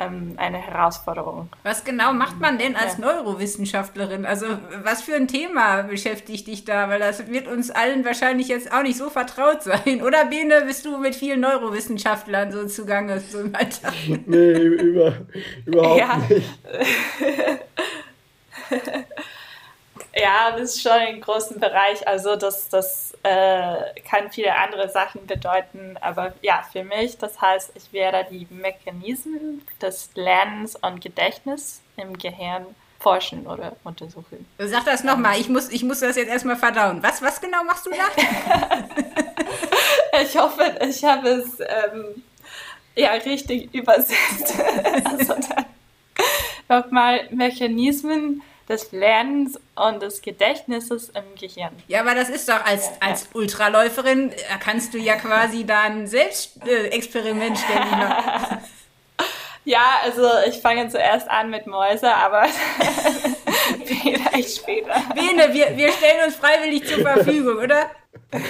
[0.00, 1.48] ähm, eine Herausforderung.
[1.62, 3.04] Was genau macht man denn als ja.
[3.04, 4.26] Neurowissenschaftlerin?
[4.26, 4.46] Also
[4.82, 6.88] was für ein Thema beschäftigt dich da?
[6.88, 10.02] Weil das wird uns allen wahrscheinlich jetzt auch nicht so vertraut sein.
[10.02, 13.94] Oder Bene, bist du mit vielen Neurowissenschaftlern so zugange so im Alltag?
[14.26, 15.14] Nee, über,
[15.66, 16.16] überhaupt ja.
[16.16, 16.48] nicht.
[20.14, 22.06] Ja, das ist schon ein großen Bereich.
[22.06, 25.96] Also das, das äh, kann viele andere Sachen bedeuten.
[26.00, 32.18] Aber ja, für mich, das heißt, ich werde die Mechanismen des Lernens und Gedächtnis im
[32.18, 32.66] Gehirn
[33.00, 34.46] forschen oder untersuchen.
[34.58, 37.02] Sag das nochmal, ich muss, ich muss das jetzt erstmal verdauen.
[37.02, 38.04] Was, was genau machst du da?
[40.22, 42.22] ich hoffe, ich habe es ähm,
[42.94, 44.54] ja, richtig übersetzt.
[45.04, 45.34] also
[46.68, 51.70] nochmal Mechanismen des Lernens und des Gedächtnisses im Gehirn.
[51.88, 56.06] Ja, aber das ist doch als, als Ultraläuferin, da kannst du ja quasi da ein
[56.06, 58.58] Selbstexperiment äh, stellen.
[59.64, 62.44] ja, also ich fange zuerst an mit Mäuse, aber
[63.84, 65.02] vielleicht später.
[65.14, 67.90] Bene, wir, wir stellen uns freiwillig zur Verfügung, oder?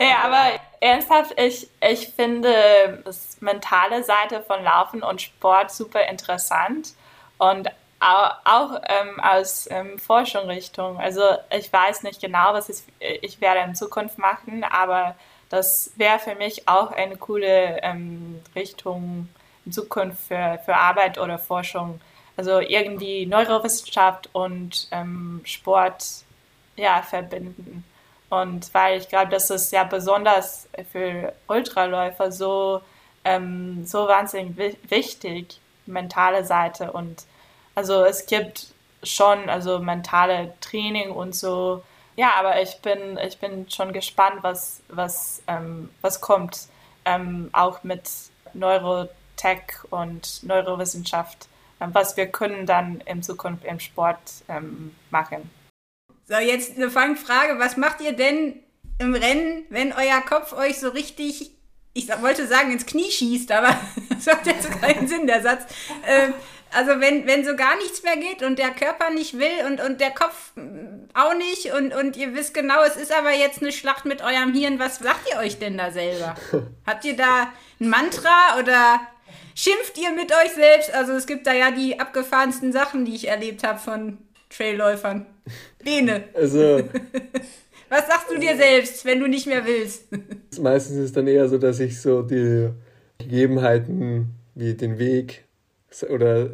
[0.00, 6.94] ja, aber ernsthaft, ich, ich finde das mentale Seite von Laufen und Sport super interessant
[7.38, 7.68] und
[8.04, 10.98] auch, ähm, aus ähm, Forschungsrichtung.
[10.98, 12.82] Also ich weiß nicht genau, was ich,
[13.22, 15.14] ich werde in Zukunft machen, aber
[15.48, 19.28] das wäre für mich auch eine coole ähm, Richtung
[19.64, 22.00] in Zukunft für, für Arbeit oder Forschung.
[22.36, 26.04] Also irgendwie Neurowissenschaft und ähm, Sport
[26.76, 27.84] ja, verbinden.
[28.28, 32.80] Und weil ich glaube, das ist ja besonders für Ultraläufer so,
[33.24, 34.56] ähm, so wahnsinnig
[34.90, 36.92] wichtig, mentale Seite.
[36.92, 37.24] Und
[37.74, 38.68] also es gibt
[39.02, 41.82] schon also mentale Training und so.
[42.16, 46.68] Ja, aber ich bin, ich bin schon gespannt, was, was, ähm, was kommt.
[47.04, 48.08] Ähm, auch mit
[48.54, 51.48] Neurotech und Neurowissenschaft,
[51.80, 55.50] ähm, was wir können dann in Zukunft im Sport ähm, machen.
[56.26, 57.58] So, jetzt eine Fangfrage.
[57.58, 58.54] Was macht ihr denn
[58.98, 61.50] im Rennen, wenn euer Kopf euch so richtig,
[61.92, 63.76] ich wollte sagen, ins Knie schießt, aber
[64.08, 65.64] das hat jetzt keinen Sinn, der Satz.
[66.72, 70.00] Also wenn, wenn so gar nichts mehr geht und der Körper nicht will und, und
[70.00, 70.52] der Kopf
[71.14, 74.52] auch nicht und, und ihr wisst genau, es ist aber jetzt eine Schlacht mit eurem
[74.52, 76.34] Hirn, was sagt ihr euch denn da selber?
[76.86, 79.00] Habt ihr da ein Mantra oder
[79.54, 80.92] schimpft ihr mit euch selbst?
[80.92, 84.18] Also es gibt da ja die abgefahrensten Sachen, die ich erlebt habe von
[84.50, 85.26] Trailläufern.
[85.82, 86.24] Bene.
[86.34, 86.82] Also.
[87.88, 90.08] Was sagst du dir selbst, wenn du nicht mehr willst?
[90.60, 92.70] Meistens ist es dann eher so, dass ich so die
[93.18, 95.43] Gegebenheiten wie den Weg
[96.02, 96.50] oder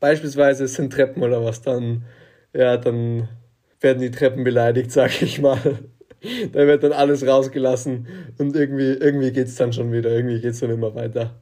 [0.00, 2.04] beispielsweise es sind Treppen oder was, dann,
[2.52, 3.28] ja, dann
[3.80, 5.78] werden die Treppen beleidigt, sag ich mal.
[6.52, 8.06] da wird dann alles rausgelassen
[8.38, 11.34] und irgendwie, irgendwie geht es dann schon wieder, irgendwie geht es dann immer weiter.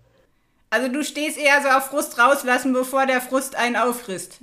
[0.70, 4.40] Also du stehst eher so auf Frust rauslassen, bevor der Frust einen auffrisst.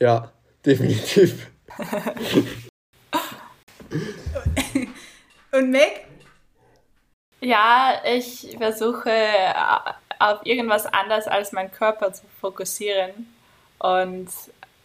[0.00, 0.32] Ja,
[0.66, 1.48] definitiv.
[5.52, 6.06] Und Meg?
[7.40, 9.10] Ja, ich versuche
[10.18, 13.32] auf irgendwas anderes als meinen Körper zu fokussieren
[13.78, 14.28] und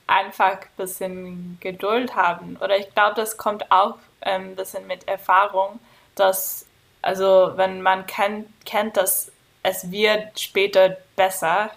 [0.08, 2.58] einfach ein bisschen Geduld haben.
[2.58, 5.80] Oder ich glaube, das kommt auch ähm, ein bisschen mit Erfahrung,
[6.16, 6.66] dass,
[7.02, 9.32] also wenn man kennt, kennt, dass
[9.64, 11.72] es wird später besser,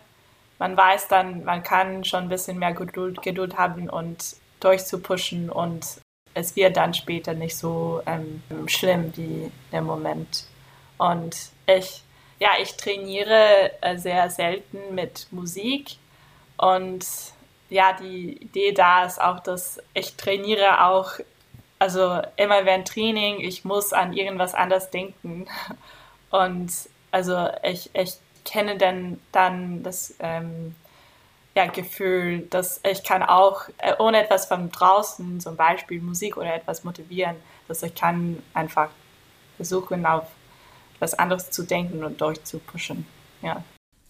[0.58, 5.86] man weiß dann, man kann schon ein bisschen mehr Geduld, Geduld haben und durchzupushen und
[6.34, 10.44] es wird dann später nicht so ähm, schlimm wie der Moment.
[10.98, 11.34] Und
[11.66, 12.02] ich,
[12.38, 15.96] ja, ich trainiere äh, sehr selten mit Musik
[16.56, 17.04] und
[17.68, 21.12] ja, die Idee da ist auch, dass ich trainiere auch,
[21.78, 25.46] also immer während Training, ich muss an irgendwas anderes denken.
[26.30, 26.72] Und
[27.10, 30.74] also ich, ich kenne dann, dann das ähm,
[31.54, 36.54] ja, Gefühl, dass ich kann auch äh, ohne etwas von draußen, zum Beispiel Musik oder
[36.54, 37.36] etwas motivieren,
[37.68, 38.90] dass ich kann einfach
[39.56, 40.24] versuchen, auf
[40.96, 43.06] etwas anderes zu denken und durchzupushen.
[43.42, 43.62] Ja.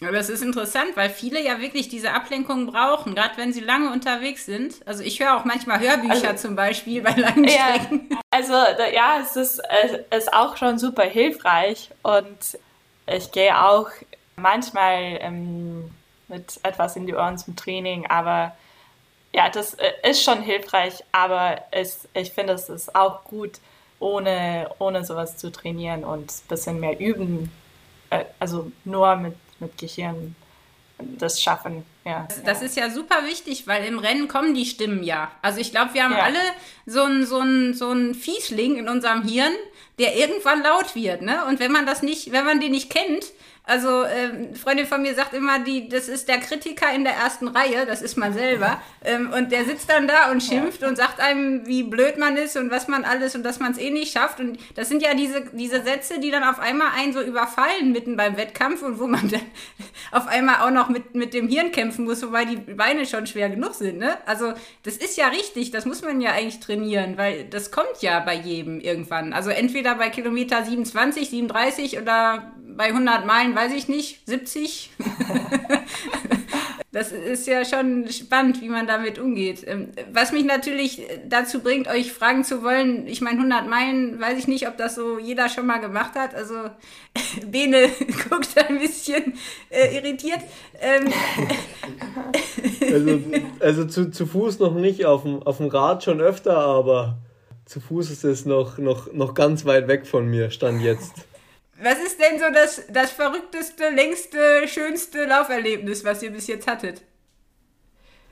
[0.03, 3.91] Aber das ist interessant, weil viele ja wirklich diese Ablenkung brauchen, gerade wenn sie lange
[3.93, 4.87] unterwegs sind.
[4.87, 8.09] Also ich höre auch manchmal Hörbücher also, zum Beispiel bei langen Strecken.
[8.11, 9.63] Ja, also ja, es ist,
[10.11, 12.59] es ist auch schon super hilfreich und
[13.07, 13.89] ich gehe auch
[14.37, 15.91] manchmal ähm,
[16.29, 18.55] mit etwas in die Ohren zum Training, aber
[19.33, 23.61] ja, das äh, ist schon hilfreich, aber es, ich finde, es ist auch gut,
[23.99, 27.51] ohne, ohne sowas zu trainieren und ein bisschen mehr üben,
[28.11, 30.37] äh, also nur mit, mit Gehirn
[30.99, 31.85] das schaffen.
[32.05, 32.27] Ja.
[32.45, 35.31] Das ist ja super wichtig, weil im Rennen kommen die Stimmen ja.
[35.43, 36.23] Also ich glaube, wir haben ja.
[36.23, 36.39] alle
[36.87, 37.43] so einen so
[37.75, 39.53] so ein Fiesling in unserem Hirn,
[39.99, 41.45] der irgendwann laut wird, ne?
[41.47, 43.27] Und wenn man das nicht, wenn man den nicht kennt,
[43.69, 47.49] also, ähm, Freundin von mir sagt immer, die, das ist der Kritiker in der ersten
[47.49, 48.81] Reihe, das ist man selber.
[49.05, 50.89] Ähm, und der sitzt dann da und schimpft ja.
[50.89, 53.79] und sagt einem, wie blöd man ist und was man alles und dass man es
[53.79, 54.39] eh nicht schafft.
[54.39, 58.17] Und das sind ja diese, diese Sätze, die dann auf einmal einen so überfallen mitten
[58.17, 59.43] beim Wettkampf und wo man dann
[60.13, 63.51] auf einmal auch noch mit, mit dem Hirn kämpfen muss, wobei die Beine schon schwer
[63.51, 63.99] genug sind.
[63.99, 64.17] Ne?
[64.27, 64.53] Also,
[64.85, 68.37] das ist ja richtig, das muss man ja eigentlich trainieren, weil das kommt ja bei
[68.37, 69.33] jedem irgendwann.
[69.33, 74.91] Also, entweder bei Kilometer 27, 37 oder bei 100 Meilen weiß ich nicht, 70.
[76.97, 79.63] Das ist ja schon spannend, wie man damit umgeht.
[79.67, 84.39] Ähm, was mich natürlich dazu bringt, euch fragen zu wollen, ich meine, 100 Meilen, weiß
[84.39, 86.35] ich nicht, ob das so jeder schon mal gemacht hat.
[86.35, 86.55] Also,
[87.47, 87.91] Bene
[88.31, 89.35] guckt ein bisschen
[89.69, 90.41] äh, irritiert.
[90.81, 91.13] Ähm,
[92.91, 93.21] also,
[93.61, 97.19] also zu, zu Fuß noch nicht, auf dem, auf dem Rad schon öfter, aber
[97.67, 101.26] zu Fuß ist es noch, noch, noch ganz weit weg von mir, stand jetzt.
[101.83, 107.03] Was ist denn so das, das verrückteste, längste, schönste Lauferlebnis, was ihr bis jetzt hattet?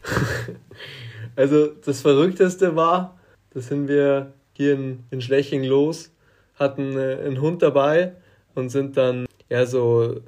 [1.37, 3.19] also das Verrückteste war,
[3.53, 6.11] da sind wir hier in, in Schleching los,
[6.55, 8.15] hatten äh, einen Hund dabei
[8.55, 10.21] und sind dann, ja so,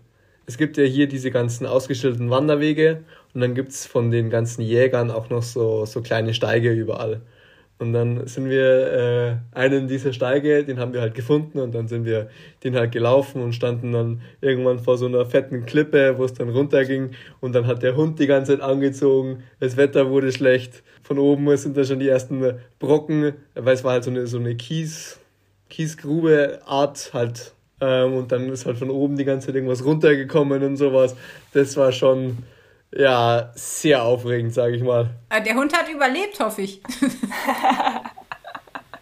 [0.46, 4.60] es gibt ja hier diese ganzen ausgestellten Wanderwege und dann gibt es von den ganzen
[4.60, 7.22] Jägern auch noch so, so kleine Steige überall.
[7.78, 11.88] Und dann sind wir äh, einen dieser Steige, den haben wir halt gefunden und dann
[11.88, 12.30] sind wir
[12.64, 16.48] den halt gelaufen und standen dann irgendwann vor so einer fetten Klippe, wo es dann
[16.48, 17.10] runterging.
[17.40, 21.54] Und dann hat der Hund die ganze Zeit angezogen, das Wetter wurde schlecht, von oben
[21.56, 22.42] sind da schon die ersten
[22.78, 25.20] Brocken, weil es war halt so eine, so eine Kies,
[25.68, 27.52] Kiesgrube-Art halt.
[27.80, 31.14] Ähm, und dann ist halt von oben die ganze Zeit irgendwas runtergekommen und sowas.
[31.52, 32.38] Das war schon
[32.96, 35.10] ja, sehr aufregend, sage ich mal.
[35.28, 36.80] Ah, der Hund hat überlebt, hoffe ich.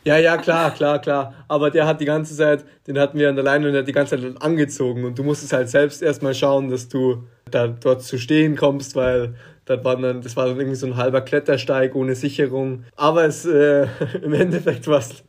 [0.04, 1.34] ja, ja, klar, klar, klar.
[1.46, 3.88] Aber der hat die ganze Zeit, den hatten wir an der Leine und der hat
[3.88, 5.04] die ganze Zeit angezogen.
[5.04, 9.34] Und du musstest halt selbst erstmal schauen, dass du da dort zu stehen kommst, weil
[9.64, 12.84] das war dann, das war dann irgendwie so ein halber Klettersteig ohne Sicherung.
[12.96, 13.86] Aber es, äh,
[14.22, 15.22] im Endeffekt war es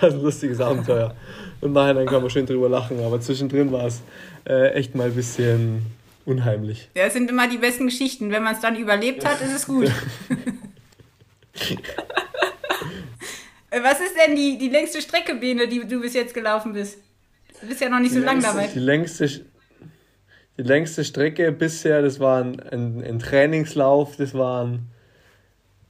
[0.00, 1.14] ein lustiges Abenteuer.
[1.60, 2.98] Und nachher kann man schön drüber lachen.
[3.04, 4.02] Aber zwischendrin war es
[4.44, 5.97] äh, echt mal ein bisschen
[6.28, 6.90] unheimlich.
[6.94, 8.30] Ja, es sind immer die besten Geschichten.
[8.30, 9.90] Wenn man es dann überlebt hat, ist es gut.
[13.70, 16.98] Was ist denn die, die längste Strecke, Bene, die du bis jetzt gelaufen bist?
[17.60, 18.68] Du bist ja noch nicht die so lange dabei.
[18.72, 24.88] Die längste, die längste Strecke bisher, das war ein, ein, ein Trainingslauf, das waren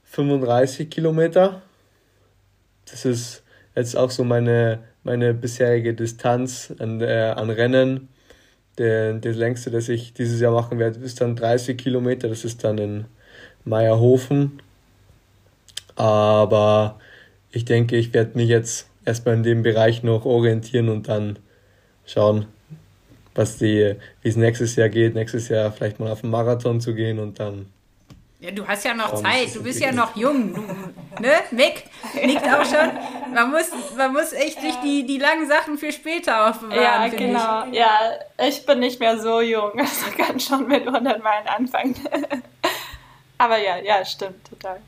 [0.05, 1.61] 35 Kilometer.
[2.89, 3.43] Das ist
[3.75, 8.09] jetzt auch so meine, meine bisherige Distanz an, äh, an Rennen.
[8.79, 12.29] Der, der längste, das ich dieses Jahr machen werde, ist dann 30 Kilometer.
[12.29, 13.05] Das ist dann in
[13.65, 14.61] Meierhofen.
[15.95, 16.99] Aber
[17.51, 21.39] ich denke, ich werde mich jetzt erstmal in dem Bereich noch orientieren und dann
[22.05, 22.45] schauen,
[23.35, 25.13] was die, wie es nächstes Jahr geht.
[25.13, 27.67] Nächstes Jahr vielleicht mal auf einen Marathon zu gehen und dann
[28.39, 30.53] ja, du hast ja noch Warum Zeit, du bist ja noch jung.
[30.53, 31.33] Du, ne?
[31.51, 33.33] Mick nickt auch schon.
[33.33, 36.81] Man muss, man muss echt sich die, die langen Sachen für später aufbewahren.
[36.81, 37.65] Ja, genau.
[37.67, 37.77] Ich.
[37.77, 37.99] Ja,
[38.47, 39.71] ich bin nicht mehr so jung.
[39.79, 41.95] Also kann schon mit 100 Meilen anfangen.
[43.37, 44.81] Aber ja, ja, stimmt, total.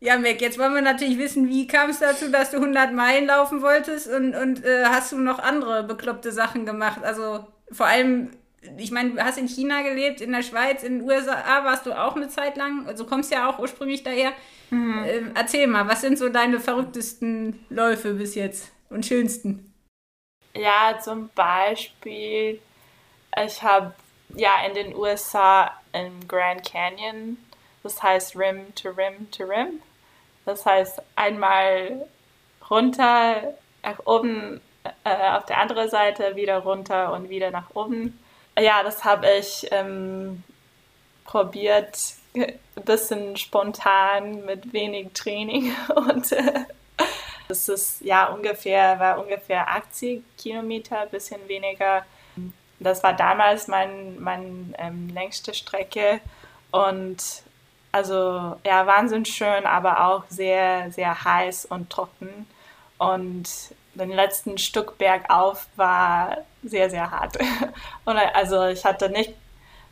[0.00, 3.26] Ja, Mick, jetzt wollen wir natürlich wissen, wie kam es dazu, dass du 100 Meilen
[3.26, 7.02] laufen wolltest und, und äh, hast du noch andere bekloppte Sachen gemacht?
[7.04, 8.30] Also vor allem
[8.78, 11.92] ich meine, du hast in China gelebt, in der Schweiz, in den USA warst du
[11.92, 12.86] auch eine Zeit lang.
[12.86, 14.32] Also kommst ja auch ursprünglich daher.
[14.70, 15.04] Mhm.
[15.04, 19.72] Ähm, erzähl mal, was sind so deine verrücktesten Läufe bis jetzt und schönsten?
[20.54, 22.60] Ja, zum Beispiel,
[23.44, 23.94] ich habe
[24.34, 27.38] ja in den USA im Grand Canyon,
[27.82, 29.80] das heißt Rim to Rim to Rim.
[30.44, 32.06] Das heißt einmal
[32.68, 34.60] runter, nach oben,
[35.04, 38.18] äh, auf der anderen Seite wieder runter und wieder nach oben
[38.58, 40.42] ja, das habe ich ähm,
[41.24, 41.98] probiert,
[42.34, 46.64] ein bisschen spontan mit wenig Training und äh,
[47.48, 52.04] das ist ja ungefähr, war ungefähr 80 Kilometer, ein bisschen weniger.
[52.80, 56.20] Das war damals mein, mein ähm, längste Strecke
[56.70, 57.42] und
[57.92, 62.46] also ja, wahnsinnig schön, aber auch sehr, sehr heiß und trocken.
[62.96, 63.48] Und
[63.94, 67.36] den letzten Stück bergauf war sehr, sehr hart.
[68.04, 69.34] Und also ich hatte nicht,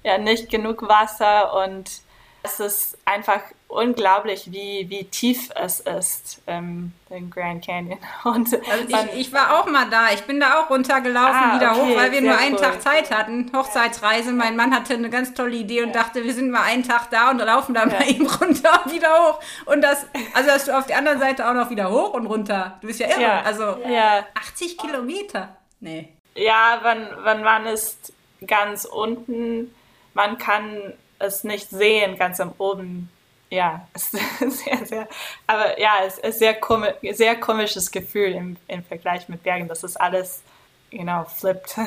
[0.02, 1.90] ja, nicht genug Wasser und
[2.42, 7.98] es ist einfach unglaublich, wie, wie tief es ist ähm, im Grand Canyon.
[8.24, 10.10] Und also ich, ich, war auch mal da.
[10.12, 12.60] Ich bin da auch runtergelaufen, ah, wieder okay, hoch, weil wir nur einen cool.
[12.60, 13.50] Tag Zeit hatten.
[13.54, 14.32] Hochzeitsreise.
[14.32, 17.30] Mein Mann hatte eine ganz tolle Idee und dachte, wir sind mal einen Tag da
[17.30, 17.98] und laufen dann ja.
[17.98, 19.40] mal eben runter und wieder hoch.
[19.66, 22.78] Und das, also dass du auf der anderen Seite auch noch wieder hoch und runter.
[22.80, 23.20] Du bist ja irre.
[23.20, 23.42] Ja.
[23.42, 24.24] Also ja.
[24.34, 25.56] 80 Kilometer.
[25.80, 26.08] Nee.
[26.34, 28.12] Ja, wenn, wenn man ist
[28.46, 29.74] ganz unten,
[30.14, 33.10] man kann es nicht sehen, ganz am oben.
[33.50, 35.08] Ja, es ist sehr, sehr,
[35.46, 39.82] aber ja, es ist sehr, komisch, sehr komisches Gefühl im, im Vergleich mit Bergen, dass
[39.82, 40.42] es alles
[40.90, 41.76] genau flippt.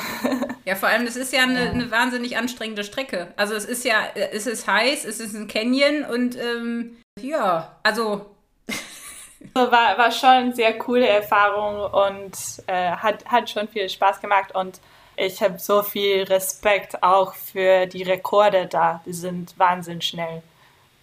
[0.66, 3.34] Ja, vor allem, das ist ja eine, eine, wahnsinnig anstrengende Strecke.
[3.36, 8.34] Also es ist ja, es ist heiß, es ist ein Canyon und ähm, ja, also
[9.54, 12.32] war, war schon eine sehr coole Erfahrung und
[12.68, 14.56] äh, hat, hat schon viel Spaß gemacht.
[14.56, 14.80] Und
[15.16, 19.02] ich habe so viel Respekt auch für die Rekorde da.
[19.06, 20.42] Die sind wahnsinnig schnell.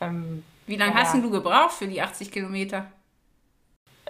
[0.00, 0.98] Ähm, Wie lange ja.
[0.98, 2.86] hast du gebraucht für die 80 Kilometer?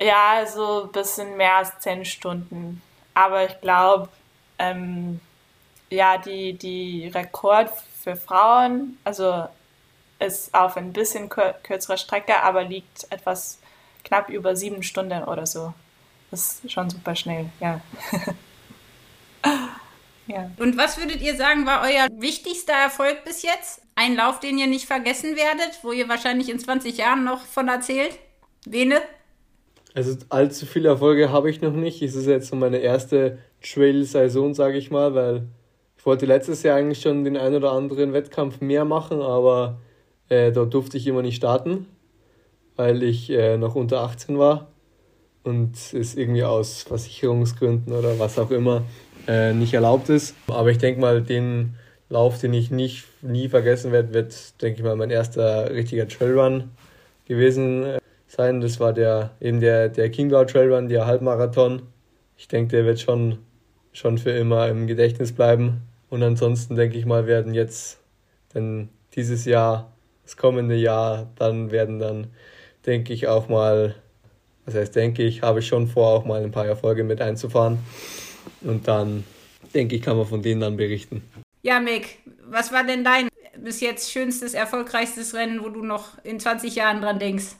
[0.00, 2.82] Ja, so ein bisschen mehr als 10 Stunden.
[3.14, 4.08] Aber ich glaube,
[4.58, 5.20] ähm,
[5.90, 7.70] ja, die, die Rekord
[8.02, 9.46] für Frauen, also
[10.18, 13.58] ist auf ein bisschen kürzerer Strecke, aber liegt etwas
[14.04, 15.72] knapp über sieben Stunden oder so.
[16.30, 17.80] Das ist schon super schnell, ja.
[20.30, 20.50] ja.
[20.58, 23.82] Und was würdet ihr sagen, war euer wichtigster Erfolg bis jetzt?
[23.94, 27.68] Ein Lauf, den ihr nicht vergessen werdet, wo ihr wahrscheinlich in 20 Jahren noch von
[27.68, 28.18] erzählt?
[28.66, 29.00] Bene?
[29.94, 32.00] Also allzu viele Erfolge habe ich noch nicht.
[32.02, 35.48] Es ist jetzt so meine erste Trail-Saison, sage ich mal, weil
[35.98, 39.78] ich wollte letztes Jahr eigentlich schon den ein oder anderen Wettkampf mehr machen, aber
[40.28, 41.86] äh, dort durfte ich immer nicht starten,
[42.76, 44.68] weil ich äh, noch unter 18 war
[45.42, 48.82] und es irgendwie aus Versicherungsgründen oder was auch immer
[49.30, 50.34] äh, nicht erlaubt ist.
[50.48, 51.76] Aber ich denke mal, den
[52.08, 56.70] Lauf, den ich nicht, nie vergessen werde, wird, denke ich mal, mein erster richtiger Trailrun
[57.26, 58.60] gewesen äh, sein.
[58.60, 61.82] Das war der eben der, der Chiemgau Trailrun, der Halbmarathon.
[62.36, 63.38] Ich denke, der wird schon,
[63.92, 65.82] schon für immer im Gedächtnis bleiben.
[66.08, 68.00] Und ansonsten denke ich mal, werden jetzt
[68.52, 69.92] denn dieses Jahr,
[70.24, 72.26] das kommende Jahr, dann werden dann,
[72.84, 73.94] denke ich, auch mal
[74.66, 77.78] das heißt, denke ich, habe ich schon vor, auch mal ein paar Erfolge mit einzufahren.
[78.62, 79.24] Und dann,
[79.74, 81.22] denke ich, kann man von denen dann berichten.
[81.62, 86.40] Ja, Mick, was war denn dein bis jetzt schönstes, erfolgreichstes Rennen, wo du noch in
[86.40, 87.56] 20 Jahren dran denkst?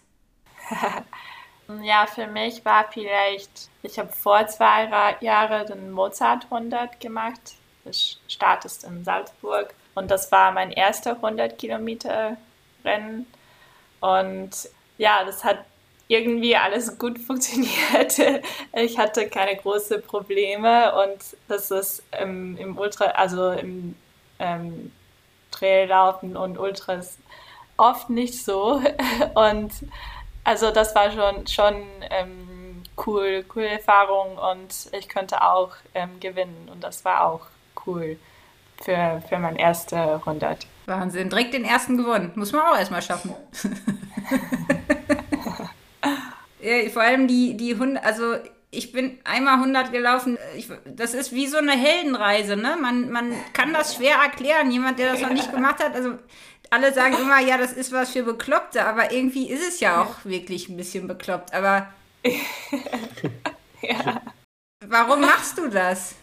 [1.83, 7.41] ja, für mich war vielleicht, ich habe vor zwei Jahren den Mozart 100 gemacht.
[7.85, 12.37] Das startest in Salzburg und das war mein erster 100 Kilometer
[12.85, 13.27] Rennen.
[14.01, 14.51] Und
[14.99, 15.65] ja, das hat
[16.11, 18.19] irgendwie alles gut funktioniert.
[18.73, 23.95] Ich hatte keine großen Probleme und das ist ähm, im Ultra, also im
[24.41, 24.91] ähm,
[25.53, 27.17] Traillaufen und Ultras
[27.77, 28.83] oft nicht so.
[29.35, 29.73] Und
[30.43, 31.75] also das war schon, schon
[32.11, 37.43] ähm, cool, coole Erfahrung und ich könnte auch ähm, gewinnen und das war auch
[37.87, 38.19] cool
[38.83, 40.67] für, für mein erster 100.
[40.87, 42.33] Wahnsinn, direkt den ersten gewonnen.
[42.35, 43.35] Muss man auch erstmal schaffen.
[46.93, 48.37] Vor allem die, die Hunde, also
[48.71, 50.39] ich bin einmal 100 gelaufen.
[50.57, 52.77] Ich, das ist wie so eine Heldenreise, ne?
[52.81, 54.71] Man, man kann das schwer erklären.
[54.71, 56.19] Jemand, der das noch nicht gemacht hat, also
[56.71, 60.25] alle sagen immer, ja, das ist was für Bekloppte, aber irgendwie ist es ja auch
[60.25, 61.53] wirklich ein bisschen bekloppt.
[61.53, 61.93] Aber
[63.83, 64.23] ja.
[64.87, 66.15] warum machst du das?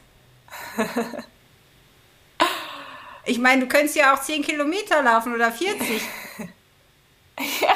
[3.25, 6.01] Ich meine, du könntest ja auch 10 Kilometer laufen oder 40.
[7.61, 7.75] Ja,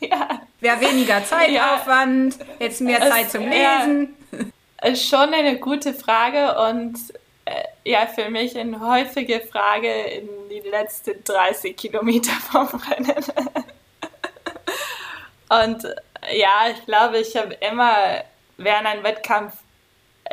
[0.00, 0.45] ja.
[0.66, 4.16] Wäre weniger Zeitaufwand, ja, jetzt mehr es, Zeit zum Lesen.
[4.32, 6.98] Ja, ist schon eine gute Frage und
[7.44, 13.14] äh, ja, für mich eine häufige Frage in die letzten 30 Kilometer vom Rennen.
[15.62, 15.84] und
[16.32, 18.24] ja, ich glaube, ich habe immer
[18.56, 19.54] während einem Wettkampf,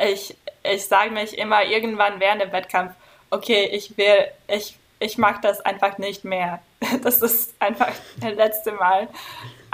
[0.04, 2.92] ich, ich sage mich immer irgendwann während dem Wettkampf,
[3.30, 6.60] okay, ich will, ich, ich mag das einfach nicht mehr.
[7.02, 9.08] Das ist einfach das letzte Mal.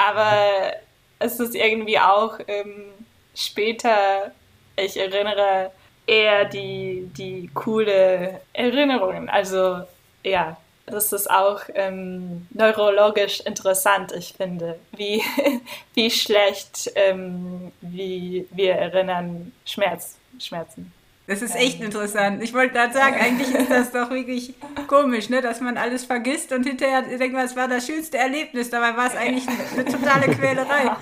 [0.09, 0.73] Aber
[1.19, 2.87] es ist irgendwie auch ähm,
[3.35, 4.33] später,
[4.77, 5.73] ich erinnere
[6.07, 9.29] eher die, die coole Erinnerungen.
[9.29, 9.83] Also
[10.25, 15.23] ja, das ist auch ähm, neurologisch interessant, ich finde, wie,
[15.95, 20.93] wie schlecht ähm, wie wir erinnern Schmerz, Schmerzen.
[21.27, 22.43] Das ist echt interessant.
[22.43, 24.55] Ich wollte gerade sagen, eigentlich ist das doch wirklich
[24.89, 25.41] komisch, ne?
[25.41, 28.71] dass man alles vergisst und hinterher denkt man, es war das schönste Erlebnis.
[28.71, 30.97] Dabei war es eigentlich eine, totale Quälerei.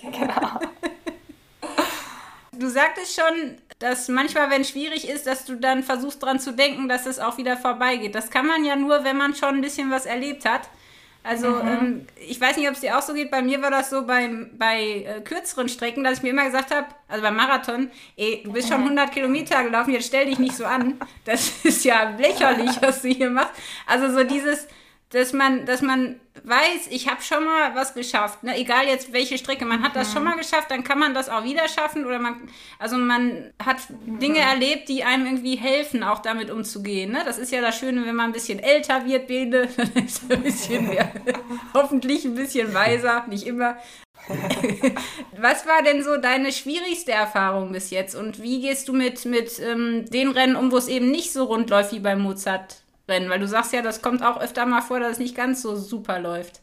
[0.00, 0.60] Genau.
[2.52, 6.52] Du sagtest schon, dass manchmal, wenn es schwierig ist, dass du dann versuchst dran zu
[6.52, 8.14] denken, dass es auch wieder vorbeigeht.
[8.14, 10.62] Das kann man ja nur, wenn man schon ein bisschen was erlebt hat.
[11.28, 11.68] Also mhm.
[11.68, 13.30] ähm, ich weiß nicht, ob es dir auch so geht.
[13.30, 16.74] Bei mir war das so beim, bei äh, kürzeren Strecken, dass ich mir immer gesagt
[16.74, 20.56] habe, also beim Marathon, ey, du bist schon 100 Kilometer gelaufen, jetzt stell dich nicht
[20.56, 20.98] so an.
[21.26, 23.52] Das ist ja lächerlich, was du hier machst.
[23.86, 24.68] Also so dieses,
[25.10, 28.42] dass man, dass man weiß, ich habe schon mal was geschafft.
[28.42, 28.56] Ne?
[28.58, 31.44] Egal jetzt welche Strecke, man hat das schon mal geschafft, dann kann man das auch
[31.44, 36.50] wieder schaffen oder man, also man hat Dinge erlebt, die einem irgendwie helfen, auch damit
[36.50, 37.12] umzugehen.
[37.12, 37.22] Ne?
[37.24, 40.42] Das ist ja das Schöne, wenn man ein bisschen älter wird, Bene, dann ist ein
[40.42, 41.10] bisschen mehr,
[41.74, 43.78] hoffentlich ein bisschen weiser, nicht immer.
[45.38, 49.58] was war denn so deine schwierigste Erfahrung bis jetzt und wie gehst du mit, mit
[49.60, 52.82] ähm, den Rennen um, wo es eben nicht so rund läuft wie beim Mozart?
[53.08, 53.30] Rennen?
[53.30, 55.76] Weil du sagst ja, das kommt auch öfter mal vor, dass es nicht ganz so
[55.76, 56.60] super läuft.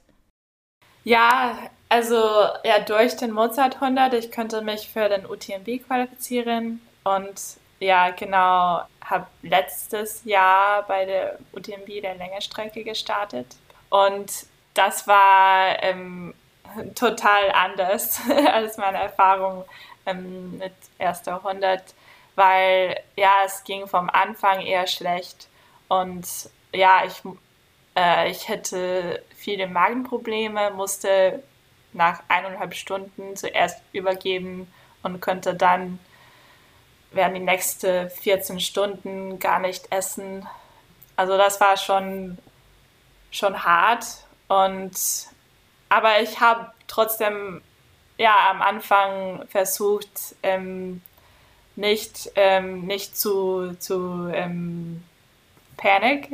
[1.03, 1.57] Ja,
[1.89, 2.15] also
[2.63, 7.39] ja, durch den Mozart 100, ich könnte mich für den UTMB qualifizieren und
[7.79, 13.47] ja, genau, habe letztes Jahr bei der UTMB der Längerstrecke gestartet
[13.89, 14.31] und
[14.73, 16.33] das war ähm,
[16.95, 18.19] total anders
[18.51, 19.63] als meine Erfahrung
[20.05, 21.93] ähm, mit erster 100,
[22.35, 25.47] weil ja, es ging vom Anfang eher schlecht
[25.87, 26.27] und
[26.73, 27.21] ja, ich,
[27.95, 31.43] äh, ich hätte viele Magenprobleme, musste
[31.93, 34.71] nach eineinhalb Stunden zuerst übergeben
[35.03, 35.99] und könnte dann
[37.11, 40.45] während die nächsten 14 Stunden gar nicht essen.
[41.15, 42.37] Also das war schon,
[43.31, 44.05] schon hart
[44.47, 44.93] und
[45.87, 47.61] aber ich habe trotzdem
[48.17, 51.01] ja am Anfang versucht ähm,
[51.75, 55.03] nicht ähm, nicht zu zu ähm,
[55.77, 56.29] Panik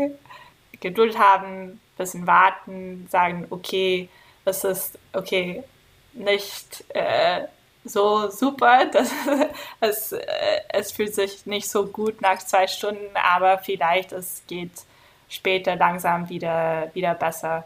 [0.80, 4.10] Geduld haben bisschen warten sagen okay
[4.46, 5.64] es ist okay
[6.14, 7.44] nicht äh,
[7.84, 9.12] so super dass
[9.80, 14.72] es äh, es fühlt sich nicht so gut nach zwei Stunden aber vielleicht es geht
[15.30, 17.64] später langsam wieder wieder besser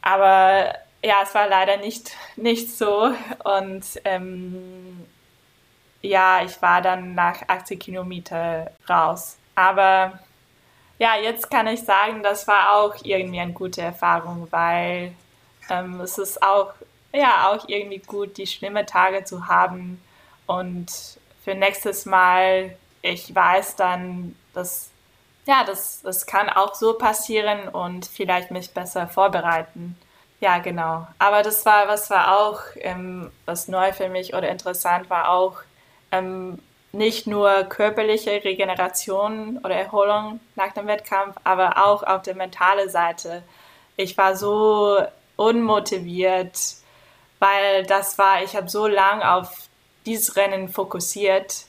[0.00, 3.12] aber ja, es war leider nicht, nicht so.
[3.44, 5.06] Und ähm,
[6.02, 9.36] ja, ich war dann nach 80 Kilometer raus.
[9.54, 10.18] Aber
[10.98, 15.12] ja, jetzt kann ich sagen, das war auch irgendwie eine gute Erfahrung, weil
[15.70, 16.72] ähm, es ist auch,
[17.12, 20.02] ja, auch irgendwie gut, die schlimmen Tage zu haben.
[20.46, 24.90] Und für nächstes Mal, ich weiß dann, dass
[25.48, 29.96] ja, das, das kann auch so passieren und vielleicht mich besser vorbereiten.
[30.40, 31.06] Ja, genau.
[31.18, 35.56] Aber das war, was war auch, ähm, was neu für mich oder interessant war auch,
[36.12, 36.58] ähm,
[36.92, 43.42] nicht nur körperliche Regeneration oder Erholung nach dem Wettkampf, aber auch auf der mentalen Seite.
[43.96, 44.98] Ich war so
[45.36, 46.58] unmotiviert,
[47.38, 49.68] weil das war, ich habe so lange auf
[50.06, 51.66] dieses Rennen fokussiert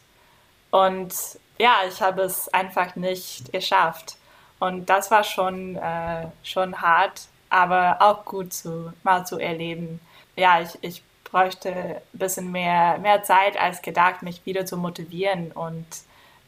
[0.71, 1.13] und
[1.57, 4.15] ja, ich habe es einfach nicht geschafft.
[4.59, 9.99] Und das war schon, äh, schon hart aber auch gut zu, mal zu erleben.
[10.35, 15.51] Ja, ich, ich bräuchte ein bisschen mehr, mehr Zeit als gedacht, mich wieder zu motivieren
[15.51, 15.85] und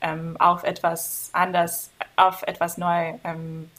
[0.02, 3.70] ähm, auf etwas anders, auf etwas neu ähm,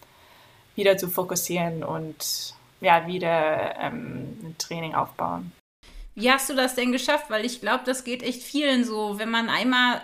[0.74, 5.52] wieder zu fokussieren und ja, wieder ähm, ein Training aufbauen.
[6.14, 7.30] Wie hast du das denn geschafft?
[7.30, 10.02] Weil ich glaube, das geht echt vielen so, wenn man einmal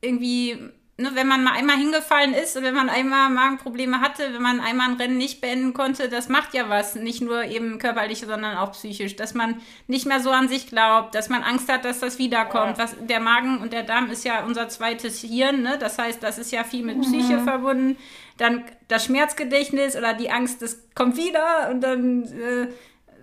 [0.00, 0.70] irgendwie
[1.02, 4.90] ne, wenn man mal einmal hingefallen ist, wenn man einmal Magenprobleme hatte, wenn man einmal
[4.90, 6.94] ein Rennen nicht beenden konnte, das macht ja was.
[6.94, 9.16] Nicht nur eben körperlich, sondern auch psychisch.
[9.16, 12.78] Dass man nicht mehr so an sich glaubt, dass man Angst hat, dass das wiederkommt.
[12.78, 15.76] Was, der Magen und der Darm ist ja unser zweites Hirn, ne?
[15.78, 17.44] Das heißt, das ist ja viel mit Psyche mhm.
[17.44, 17.98] verbunden.
[18.38, 22.68] Dann das Schmerzgedächtnis oder die Angst, das kommt wieder und dann äh,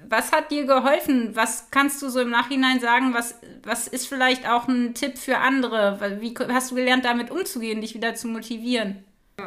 [0.10, 1.36] was hat dir geholfen?
[1.36, 3.14] Was kannst du so im Nachhinein sagen?
[3.14, 6.20] Was, was ist vielleicht auch ein Tipp für andere?
[6.20, 9.03] Wie hast du gelernt, damit umzugehen, dich wieder zu motivieren?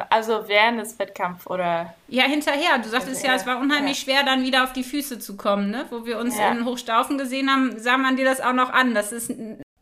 [0.09, 1.93] Also während des Wettkampfs oder?
[2.07, 2.79] Ja, hinterher.
[2.79, 3.35] Du sagtest hinterher.
[3.35, 4.03] ja, es war unheimlich ja.
[4.05, 5.69] schwer, dann wieder auf die Füße zu kommen.
[5.69, 5.85] Ne?
[5.89, 6.49] Wo wir uns ja.
[6.49, 8.95] in Hochstaufen gesehen haben, sah man dir das auch noch an.
[8.95, 9.31] Das, ist,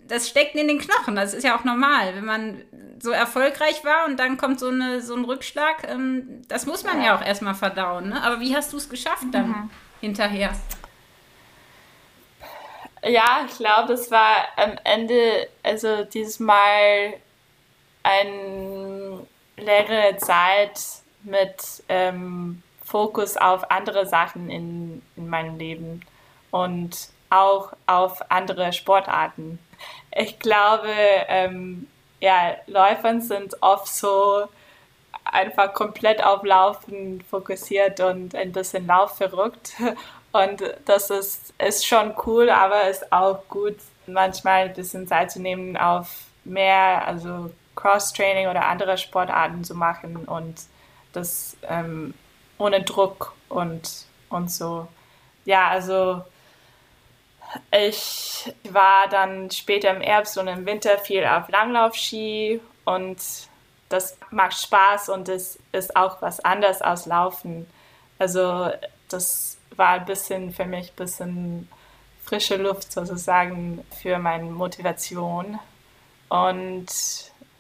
[0.08, 1.16] das steckt in den Knochen.
[1.16, 2.16] Das ist ja auch normal.
[2.16, 2.62] Wenn man
[3.00, 6.98] so erfolgreich war und dann kommt so, eine, so ein Rückschlag, ähm, das muss man
[7.00, 8.10] ja, ja auch erstmal verdauen.
[8.10, 8.22] Ne?
[8.22, 9.48] Aber wie hast du es geschafft dann?
[9.48, 9.70] Mhm
[10.02, 10.54] hinterher?
[13.04, 17.14] Ja, ich glaube, es war am Ende, also dieses Mal
[18.04, 19.26] eine
[19.58, 20.80] längere Zeit
[21.24, 26.02] mit ähm, Fokus auf andere Sachen in, in meinem Leben
[26.52, 29.58] und auch auf andere Sportarten.
[30.12, 30.90] Ich glaube,
[31.28, 31.88] ähm,
[32.20, 34.48] ja, Läufern sind oft so
[35.24, 39.74] einfach komplett auf Laufen fokussiert und ein bisschen laufverrückt.
[40.34, 43.76] Und das ist, ist schon cool, aber ist auch gut,
[44.08, 46.08] manchmal ein bisschen Zeit zu nehmen, auf
[46.46, 50.62] mehr, also Cross-Training oder andere Sportarten zu machen und
[51.14, 52.14] das ähm,
[52.58, 54.88] ohne Druck und, und so.
[55.46, 56.24] Ja, also
[57.72, 63.18] ich war dann später im Herbst und im Winter viel auf Langlaufski und
[63.94, 67.68] das macht Spaß und es ist auch was anderes als Laufen.
[68.20, 68.72] Also
[69.10, 71.70] das war ein bisschen für mich ein bisschen
[72.24, 75.60] frische Luft sozusagen für meine Motivation.
[76.30, 76.88] Und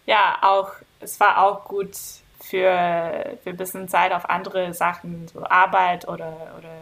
[0.05, 1.95] ja, auch es war auch gut
[2.39, 6.73] für, für ein bisschen Zeit auf andere Sachen, so Arbeit oder, oder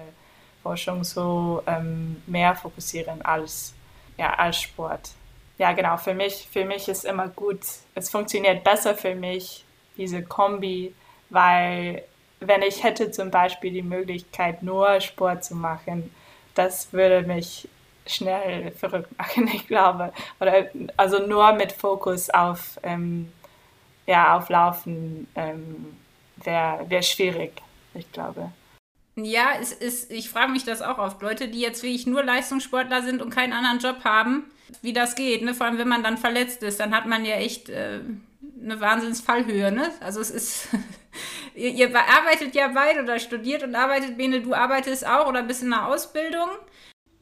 [0.64, 3.74] Forschung so ähm, mehr fokussieren als,
[4.18, 5.12] ja, als Sport
[5.60, 7.60] ja, genau, für mich, für mich ist immer gut,
[7.93, 9.66] es funktioniert besser für mich,
[9.97, 10.95] diese Kombi,
[11.30, 12.03] weil
[12.39, 16.16] wenn ich hätte zum Beispiel die Möglichkeit, nur Sport zu machen,
[16.55, 17.68] das würde mich
[18.07, 20.14] schnell verrückt machen, ich glaube.
[20.39, 23.30] Oder also nur mit Fokus auf, ähm,
[24.07, 25.97] ja, auf Laufen ähm,
[26.38, 27.62] wäre wär schwierig,
[27.93, 28.53] ich glaube.
[29.18, 31.22] Ja, es ist, ich frage mich das auch oft.
[31.22, 34.49] Leute, die jetzt wirklich nur Leistungssportler sind und keinen anderen Job haben,
[34.82, 35.43] wie das geht.
[35.43, 35.53] Ne?
[35.53, 37.99] Vor allem, wenn man dann verletzt ist, dann hat man ja echt äh,
[38.63, 39.72] eine Wahnsinnsfallhöhe.
[39.72, 39.89] Ne?
[40.01, 40.67] Also es ist,
[41.55, 45.63] ihr, ihr, arbeitet ja beide oder studiert und arbeitet, Bene, du arbeitest auch oder bist
[45.63, 46.49] in einer Ausbildung.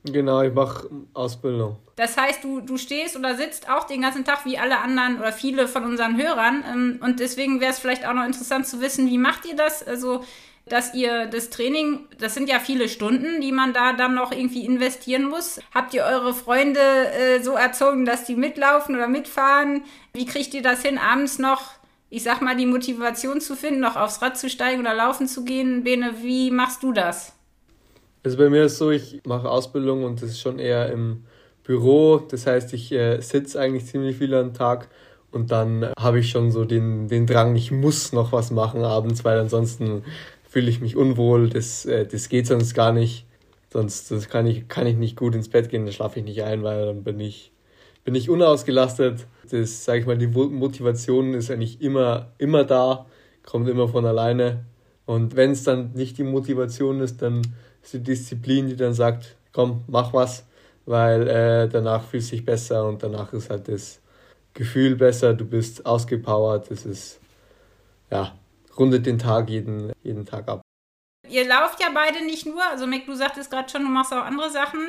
[0.04, 1.78] Genau, ich mache Ausbildung.
[1.96, 5.34] Das heißt, du, du stehst oder sitzt auch den ganzen Tag wie alle anderen oder
[5.34, 6.64] viele von unseren Hörern.
[6.72, 9.86] Ähm, und deswegen wäre es vielleicht auch noch interessant zu wissen, wie macht ihr das?
[9.86, 10.24] Also
[10.70, 14.66] dass ihr das Training, das sind ja viele Stunden, die man da dann noch irgendwie
[14.66, 15.60] investieren muss.
[15.74, 19.84] Habt ihr eure Freunde äh, so erzogen, dass die mitlaufen oder mitfahren?
[20.14, 21.72] Wie kriegt ihr das hin, abends noch,
[22.10, 25.44] ich sag mal, die Motivation zu finden, noch aufs Rad zu steigen oder laufen zu
[25.44, 25.84] gehen?
[25.84, 27.34] Bene, wie machst du das?
[28.24, 31.24] Also bei mir ist so, ich mache Ausbildung und das ist schon eher im
[31.64, 32.18] Büro.
[32.18, 34.90] Das heißt, ich äh, sitze eigentlich ziemlich viel am Tag
[35.32, 39.26] und dann habe ich schon so den, den Drang, ich muss noch was machen abends,
[39.26, 40.04] weil ansonsten
[40.58, 43.28] fühle ich mich unwohl, das, äh, das geht sonst gar nicht.
[43.72, 46.42] Sonst das kann, ich, kann ich nicht gut ins Bett gehen, dann schlafe ich nicht
[46.42, 47.52] ein, weil dann bin ich,
[48.04, 49.28] bin ich unausgelastet.
[49.52, 53.06] Das, sage ich mal, die Motivation ist eigentlich immer, immer da,
[53.46, 54.66] kommt immer von alleine.
[55.06, 57.44] Und wenn es dann nicht die Motivation ist, dann
[57.84, 60.44] ist die Disziplin, die dann sagt, komm, mach was,
[60.88, 64.00] weil äh, danach fühlst du dich besser und danach ist halt das
[64.56, 67.20] Gefühl besser, du bist ausgepowert, das ist,
[68.10, 68.34] ja,
[68.80, 70.62] rundet den Tag jeden, jeden Tag ab.
[71.30, 74.24] Ihr lauft ja beide nicht nur, also Mick, du sagtest gerade schon, du machst auch
[74.24, 74.80] andere Sachen.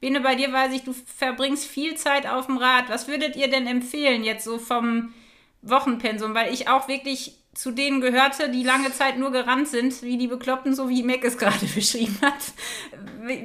[0.00, 2.88] Bene, bei dir weiß ich, du verbringst viel Zeit auf dem Rad.
[2.88, 5.14] Was würdet ihr denn empfehlen jetzt so vom
[5.62, 6.34] Wochenpensum?
[6.34, 10.26] Weil ich auch wirklich zu denen gehörte, die lange Zeit nur gerannt sind, wie die
[10.26, 12.52] Bekloppten, so wie Mick es gerade beschrieben hat.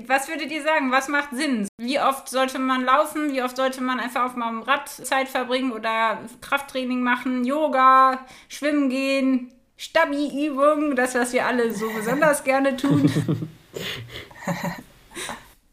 [0.08, 0.92] Was würdet ihr sagen?
[0.92, 1.68] Was macht Sinn?
[1.78, 3.32] Wie oft sollte man laufen?
[3.32, 8.90] Wie oft sollte man einfach auf meinem Rad Zeit verbringen oder Krafttraining machen, Yoga, schwimmen
[8.90, 9.54] gehen?
[9.82, 13.12] Stabi-Übung, das, was wir alle so besonders gerne tun.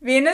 [0.01, 0.31] Vene?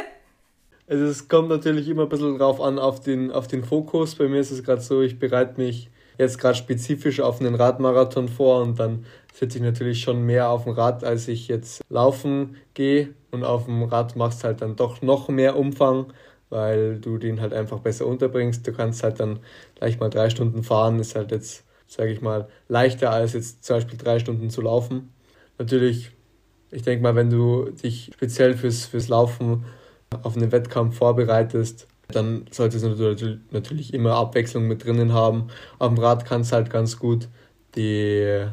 [0.87, 4.14] Also es kommt natürlich immer ein bisschen drauf an, auf den, auf den Fokus.
[4.14, 8.29] Bei mir ist es gerade so, ich bereite mich jetzt gerade spezifisch auf einen Radmarathon
[8.29, 12.55] vor und dann sitze ich natürlich schon mehr auf dem Rad, als ich jetzt laufen
[12.75, 13.12] gehe.
[13.33, 16.12] Und auf dem Rad machst halt dann doch noch mehr Umfang,
[16.49, 18.64] weil du den halt einfach besser unterbringst.
[18.64, 19.41] Du kannst halt dann
[19.75, 21.64] gleich mal drei Stunden fahren, ist halt jetzt
[21.95, 25.13] sage ich mal, leichter als jetzt zum Beispiel drei Stunden zu laufen.
[25.59, 26.11] Natürlich,
[26.71, 29.65] ich denke mal, wenn du dich speziell fürs, fürs Laufen
[30.23, 35.49] auf einen Wettkampf vorbereitest, dann solltest du natürlich immer Abwechslung mit drinnen haben.
[35.79, 37.29] Auf dem Rad kannst du halt ganz gut
[37.77, 38.45] die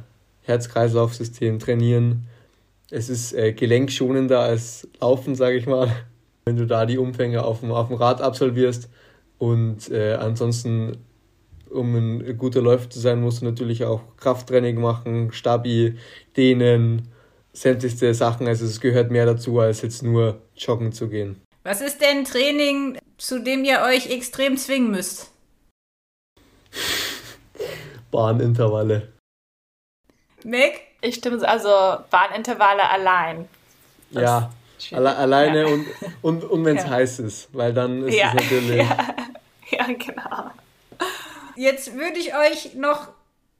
[0.43, 2.27] Herz-Kreislauf-System trainieren.
[2.89, 5.91] Es ist äh, gelenkschonender als Laufen, sage ich mal,
[6.45, 8.89] wenn du da die Umfänge auf dem, auf dem Rad absolvierst.
[9.37, 10.97] Und äh, ansonsten
[11.71, 15.97] um ein guter Läufer zu sein, musst du natürlich auch Krafttraining machen, Stabi,
[16.35, 17.07] Dehnen,
[17.53, 18.47] sämtlichste Sachen.
[18.47, 21.41] Also es gehört mehr dazu, als jetzt nur joggen zu gehen.
[21.63, 25.31] Was ist denn Training, zu dem ihr euch extrem zwingen müsst?
[28.11, 29.09] Bahnintervalle.
[30.43, 30.81] Mick?
[31.01, 31.69] Ich stimme, also
[32.09, 33.47] Bahnintervalle allein.
[34.11, 34.51] Das ja,
[34.91, 35.67] alle, alleine ja.
[35.67, 35.85] und,
[36.21, 36.89] und, und wenn es ja.
[36.89, 38.27] heiß ist, weil dann ist ja.
[38.29, 38.77] es natürlich.
[38.77, 39.15] Ja.
[39.71, 40.51] ja, genau.
[41.55, 43.09] Jetzt würde ich euch noch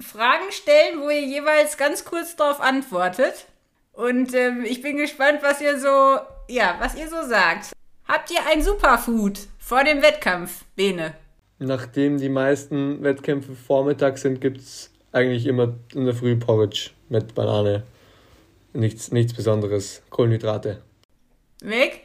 [0.02, 3.48] Fragen stellen, wo ihr jeweils ganz kurz darauf antwortet.
[3.94, 7.74] Und ähm, ich bin gespannt, was ihr so, ja, was ihr so sagt.
[8.08, 11.14] Habt ihr ein Superfood vor dem Wettkampf, Bene?
[11.60, 17.36] Nachdem die meisten Wettkämpfe Vormittag sind, gibt es eigentlich immer in der Früh Porridge mit
[17.36, 17.84] Banane.
[18.74, 20.02] Nichts, nichts Besonderes.
[20.10, 20.82] Kohlenhydrate.
[21.62, 22.02] Weg?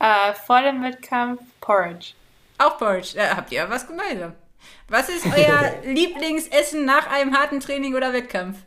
[0.00, 2.12] Uh, vor dem Wettkampf Porridge.
[2.60, 3.12] Auch Porridge.
[3.14, 4.34] Da habt ihr was gemeinsam.
[4.88, 8.58] Was ist euer Lieblingsessen nach einem harten Training oder Wettkampf?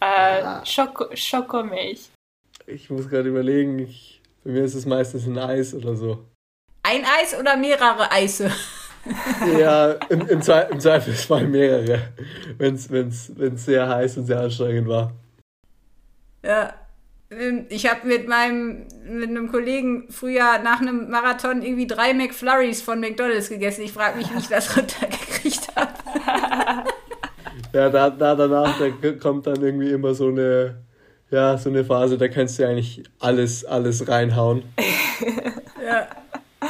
[0.00, 2.10] Äh, Schoko Schokomilch.
[2.66, 6.24] Ich muss gerade überlegen, ich, bei mir ist es meistens ein Eis oder so.
[6.82, 8.50] Ein Eis oder mehrere Eise?
[9.58, 12.12] ja, im, im, im Zweifelsfall mehrere,
[12.58, 15.12] wenn es wenn's, wenn's sehr heiß und sehr anstrengend war.
[16.42, 16.74] Ja,
[17.68, 23.00] ich habe mit meinem mit einem Kollegen früher nach einem Marathon irgendwie drei McFlurries von
[23.00, 23.82] McDonald's gegessen.
[23.82, 25.92] Ich frage mich, wie ich das runtergekriegt habe.
[27.72, 30.76] ja, da, da danach da kommt dann irgendwie immer so eine
[31.30, 34.62] ja so eine Phase, da kannst du eigentlich alles alles reinhauen.
[35.84, 36.06] ja.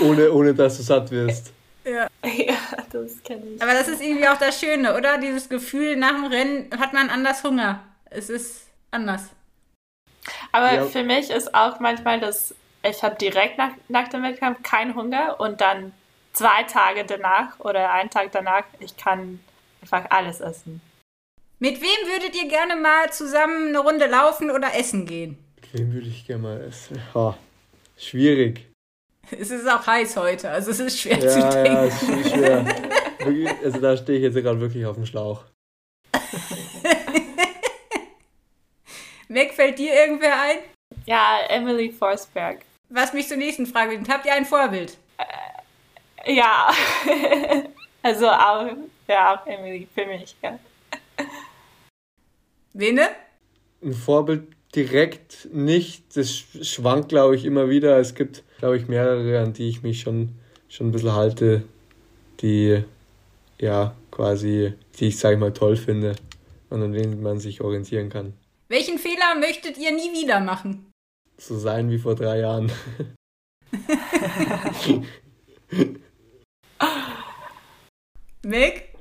[0.01, 1.53] Ohne ohne dass du satt wirst.
[1.85, 2.09] Ja.
[2.25, 2.55] ja,
[2.91, 3.63] das kenne ich.
[3.63, 5.19] Aber das ist irgendwie auch das Schöne, oder?
[5.19, 7.85] Dieses Gefühl, nach dem Rennen hat man anders Hunger.
[8.11, 9.36] Es ist anders.
[10.57, 10.85] Aber ja.
[10.87, 15.39] für mich ist auch manchmal das, ich habe direkt nach, nach dem Wettkampf keinen Hunger
[15.39, 15.93] und dann
[16.33, 19.39] zwei Tage danach oder einen Tag danach, ich kann
[19.83, 20.81] einfach alles essen.
[21.59, 25.37] Mit wem würdet ihr gerne mal zusammen eine Runde laufen oder essen gehen?
[25.61, 27.03] Mit wem würde ich gerne mal essen?
[27.15, 27.37] Ha,
[27.99, 28.67] schwierig.
[29.31, 31.73] Es ist auch heiß heute, also es ist schwer ja, zu denken.
[31.73, 33.57] Ja, es ist schwer.
[33.65, 35.45] also da stehe ich jetzt gerade wirklich auf dem Schlauch.
[39.29, 40.59] Meg, fällt dir irgendwer ein?
[41.05, 42.61] Ja, Emily Forsberg.
[42.89, 44.09] Was mich zur nächsten Frage bringt.
[44.09, 44.97] Habt ihr ein Vorbild?
[45.19, 46.73] Äh, ja.
[48.03, 48.69] also auch,
[49.09, 50.59] ja, auch Emily für mich, ja.
[52.73, 53.09] Wene?
[53.83, 56.17] Ein Vorbild direkt nicht.
[56.17, 57.99] Das schwankt, glaube ich, immer wieder.
[57.99, 60.31] Es gibt, glaube ich, mehrere, an die ich mich schon,
[60.69, 61.65] schon ein bisschen halte,
[62.41, 62.85] die
[63.59, 66.15] ja quasi, die ich, sage ich mal, toll finde
[66.71, 68.35] und an denen man sich orientieren kann.
[68.69, 70.91] Welchen Fehler möchtet ihr nie wieder machen?
[71.39, 72.73] So sein wie vor drei Jahren.
[78.43, 78.95] Meg?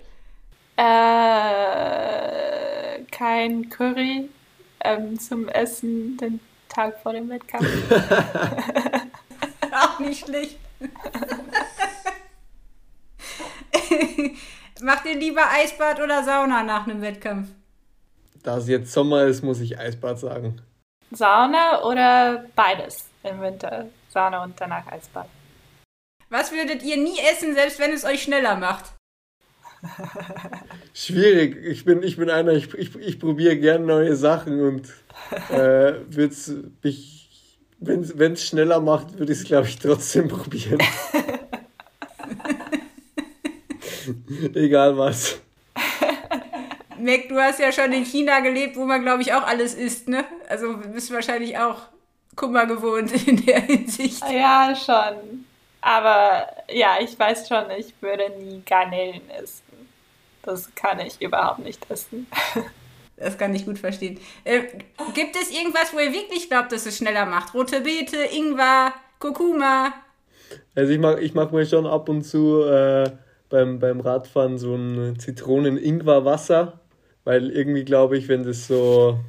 [0.77, 0.83] Äh,
[3.11, 4.29] kein Curry
[4.83, 7.67] ähm, zum Essen den Tag vor dem Wettkampf.
[9.71, 10.57] Auch nicht schlecht.
[14.81, 17.49] Macht ihr lieber Eisbad oder Sauna nach einem Wettkampf?
[18.45, 20.61] Da es jetzt Sommer ist, muss ich Eisbad sagen.
[21.11, 23.87] Sauna oder beides im Winter?
[24.09, 25.27] Sauna und danach Eisbad.
[26.29, 28.93] Was würdet ihr nie essen, selbst wenn es euch schneller macht?
[30.93, 31.57] Schwierig.
[31.65, 34.89] Ich bin, ich bin einer, ich, ich, ich probiere gern neue Sachen und
[35.49, 36.29] äh, wenn
[38.33, 40.77] es schneller macht, würde ich es, glaube ich, trotzdem probieren.
[44.53, 45.41] Egal was.
[46.99, 50.07] Mac, du hast ja schon in China gelebt, wo man, glaube ich, auch alles isst,
[50.07, 50.25] ne?
[50.49, 51.81] Also du bist wahrscheinlich auch
[52.35, 54.23] Kummer gewohnt in der Hinsicht.
[54.31, 55.45] Ja, schon.
[55.81, 59.63] Aber ja, ich weiß schon, ich würde nie Garnelen essen.
[60.41, 62.27] Das kann ich überhaupt nicht essen.
[63.17, 64.19] Das kann ich gut verstehen.
[64.43, 64.63] Äh,
[65.13, 67.53] gibt es irgendwas, wo ihr wirklich glaubt, dass es schneller macht?
[67.53, 69.93] Rote Beete, Ingwer, Kurkuma?
[70.75, 73.09] Also ich mache ich mach mir schon ab und zu äh,
[73.49, 76.81] beim, beim Radfahren so ein Zitronen-Ingwer-Wasser,
[77.25, 79.19] weil irgendwie glaube ich, wenn das so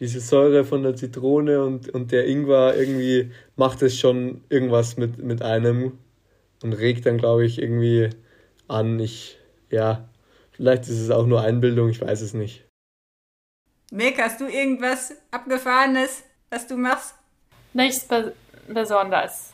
[0.00, 5.18] diese Säure von der Zitrone und, und der Ingwer irgendwie macht es schon irgendwas mit,
[5.18, 5.98] mit einem
[6.62, 8.10] und regt dann, glaube ich, irgendwie
[8.68, 8.98] an.
[8.98, 9.38] Ich,
[9.70, 10.08] ja,
[10.52, 12.64] vielleicht ist es auch nur Einbildung, ich weiß es nicht.
[13.90, 17.14] Mick, hast du irgendwas Abgefahrenes, was du machst?
[17.72, 18.34] Nichts be
[18.68, 19.52] Besonderes.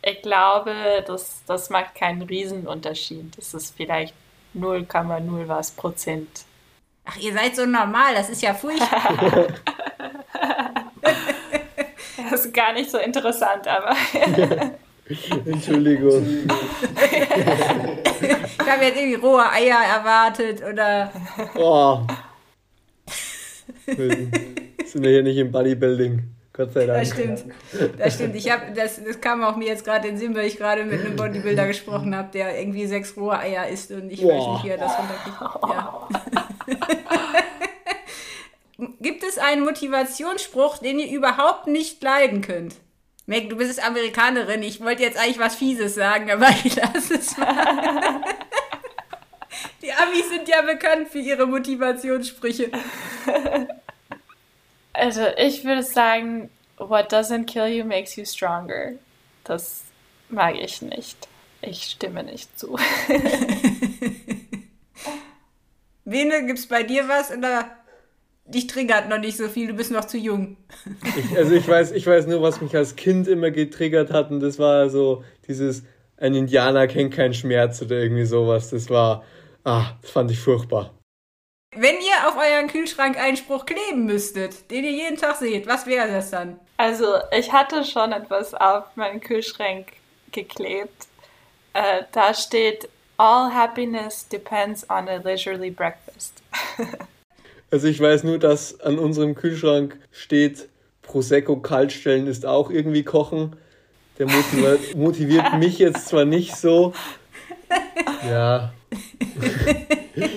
[0.00, 3.36] Ich glaube, das, das macht keinen Riesenunterschied.
[3.36, 4.14] Das ist vielleicht
[4.56, 6.46] 0,0 was Prozent.
[7.10, 9.48] Ach, ihr seid so normal, das ist ja furchtbar.
[12.30, 13.96] das ist gar nicht so interessant, aber.
[15.46, 16.50] Entschuldigung.
[17.10, 21.10] ich habe jetzt irgendwie rohe Eier erwartet oder.
[21.54, 22.00] Oh.
[23.86, 24.28] Wir
[24.84, 26.37] sind ja hier nicht im Bodybuilding.
[26.58, 26.98] Gott sei Dank.
[26.98, 27.44] Das stimmt.
[27.98, 28.34] Das stimmt.
[28.34, 30.84] Ich hab, das, das kam auch mir jetzt gerade in den Sinn, weil ich gerade
[30.84, 34.34] mit einem Bodybuilder gesprochen habe, der irgendwie sechs rohe Eier isst und ich Boah.
[34.34, 35.36] weiß nicht, wie er das runterkriegt.
[35.68, 36.08] Ja.
[39.00, 42.74] Gibt es einen Motivationsspruch, den ihr überhaupt nicht leiden könnt?
[43.26, 44.64] Meg, du bist Amerikanerin.
[44.64, 48.20] Ich wollte jetzt eigentlich was Fieses sagen, aber ich lasse es mal.
[49.82, 52.72] Die Amis sind ja bekannt für ihre Motivationssprüche.
[54.98, 58.94] Also ich würde sagen, what doesn't kill you makes you stronger.
[59.44, 59.84] Das
[60.28, 61.28] mag ich nicht.
[61.62, 62.76] Ich stimme nicht zu.
[66.04, 67.70] Vene, gibt's bei dir was oder
[68.44, 70.56] dich triggert noch nicht so viel, du bist noch zu jung.
[71.16, 74.40] Ich, also ich weiß, ich weiß nur, was mich als Kind immer getriggert hat und
[74.40, 75.84] das war so dieses,
[76.16, 78.70] ein Indianer kennt keinen Schmerz oder irgendwie sowas.
[78.70, 79.22] Das war,
[79.64, 80.97] ah, das fand ich furchtbar.
[81.76, 85.86] Wenn ihr auf euren Kühlschrank einen Spruch kleben müsstet, den ihr jeden Tag seht, was
[85.86, 86.58] wäre das dann?
[86.78, 87.06] Also
[87.36, 89.92] ich hatte schon etwas auf meinen Kühlschrank
[90.32, 91.06] geklebt.
[91.74, 92.88] Äh, da steht,
[93.18, 96.40] All happiness depends on a leisurely breakfast.
[97.70, 100.68] also ich weiß nur, dass an unserem Kühlschrank steht,
[101.02, 103.56] Prosecco kaltstellen ist auch irgendwie kochen.
[104.18, 106.94] Der motiviert, motiviert mich jetzt zwar nicht so.
[108.24, 108.72] Ja.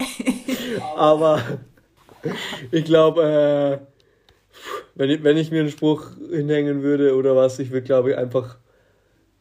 [0.96, 1.42] Aber
[2.70, 3.86] ich glaube, äh,
[4.94, 8.16] wenn, ich, wenn ich mir einen Spruch hinhängen würde oder was, ich würde, glaube ich,
[8.16, 8.58] einfach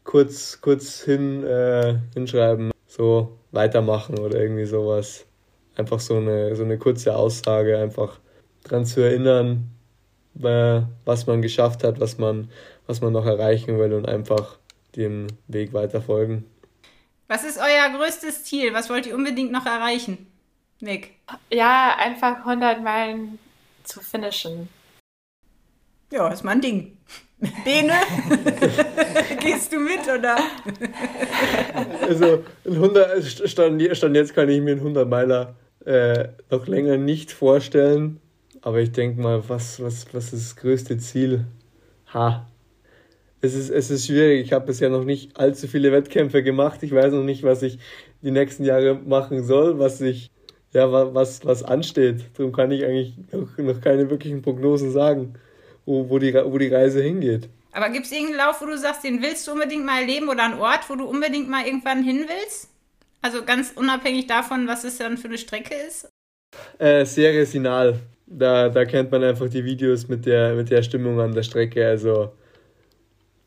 [0.03, 5.25] kurz, kurz hin, äh, hinschreiben, so weitermachen oder irgendwie sowas.
[5.75, 8.19] Einfach so eine, so eine kurze Aussage, einfach
[8.63, 9.69] dran zu erinnern,
[10.41, 12.49] äh, was man geschafft hat, was man,
[12.87, 14.57] was man noch erreichen will und einfach
[14.95, 16.45] den Weg weiter folgen.
[17.27, 18.73] Was ist euer größtes Ziel?
[18.73, 20.27] Was wollt ihr unbedingt noch erreichen?
[20.79, 21.15] Nick.
[21.51, 23.39] Ja, einfach 100 Meilen
[23.83, 24.69] zu finishen.
[26.11, 26.97] Ja, ist mein Ding.
[27.63, 27.93] Bene,
[29.41, 30.37] gehst du mit oder?
[32.01, 35.55] Also, ein 100, stand, stand jetzt kann ich mir einen 100 Meiler
[35.85, 38.19] äh, noch länger nicht vorstellen.
[38.61, 41.45] Aber ich denke mal, was, was, was ist das größte Ziel?
[42.13, 42.47] Ha.
[43.39, 44.45] Es ist, es ist schwierig.
[44.45, 46.81] Ich habe bisher noch nicht allzu viele Wettkämpfe gemacht.
[46.81, 47.77] Ich weiß noch nicht, was ich
[48.23, 50.31] die nächsten Jahre machen soll, was ich,
[50.73, 52.25] ja, was, was ansteht.
[52.37, 55.35] Darum kann ich eigentlich noch, noch keine wirklichen Prognosen sagen
[55.87, 57.49] wo, wo, die, wo die Reise hingeht.
[57.71, 60.43] Aber gibt es irgendeinen Lauf, wo du sagst, den willst du unbedingt mal erleben oder
[60.43, 62.69] einen Ort, wo du unbedingt mal irgendwann hin willst?
[63.21, 66.09] Also ganz unabhängig davon, was es dann für eine Strecke ist?
[66.77, 67.99] Äh, Serie Sinal.
[68.25, 71.87] Da, da kennt man einfach die Videos mit der, mit der Stimmung an der Strecke.
[71.87, 72.33] Also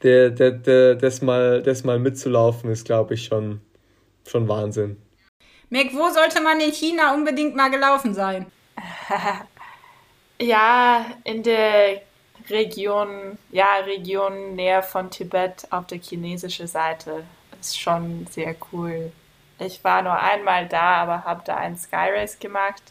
[0.03, 3.61] der, der, der, das, mal, das mal mitzulaufen, ist, glaube ich, schon,
[4.27, 4.97] schon Wahnsinn.
[5.71, 8.51] Meg, wo sollte man in China unbedingt mal gelaufen sein?
[10.41, 12.03] ja, in der
[12.49, 17.25] Region, ja, Region näher von Tibet auf der chinesischen Seite.
[17.61, 19.13] Ist schon sehr cool.
[19.61, 22.83] Ich war nur einmal da, aber habe da einen Sky Race gemacht.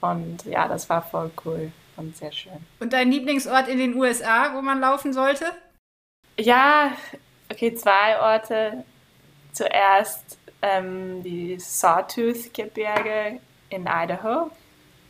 [0.00, 2.66] Und ja, das war voll cool und sehr schön.
[2.78, 5.46] Und dein Lieblingsort in den USA, wo man laufen sollte?
[6.38, 6.92] Ja,
[7.50, 8.84] okay, zwei Orte.
[9.52, 14.50] Zuerst ähm, die Sawtooth-Gebirge in Idaho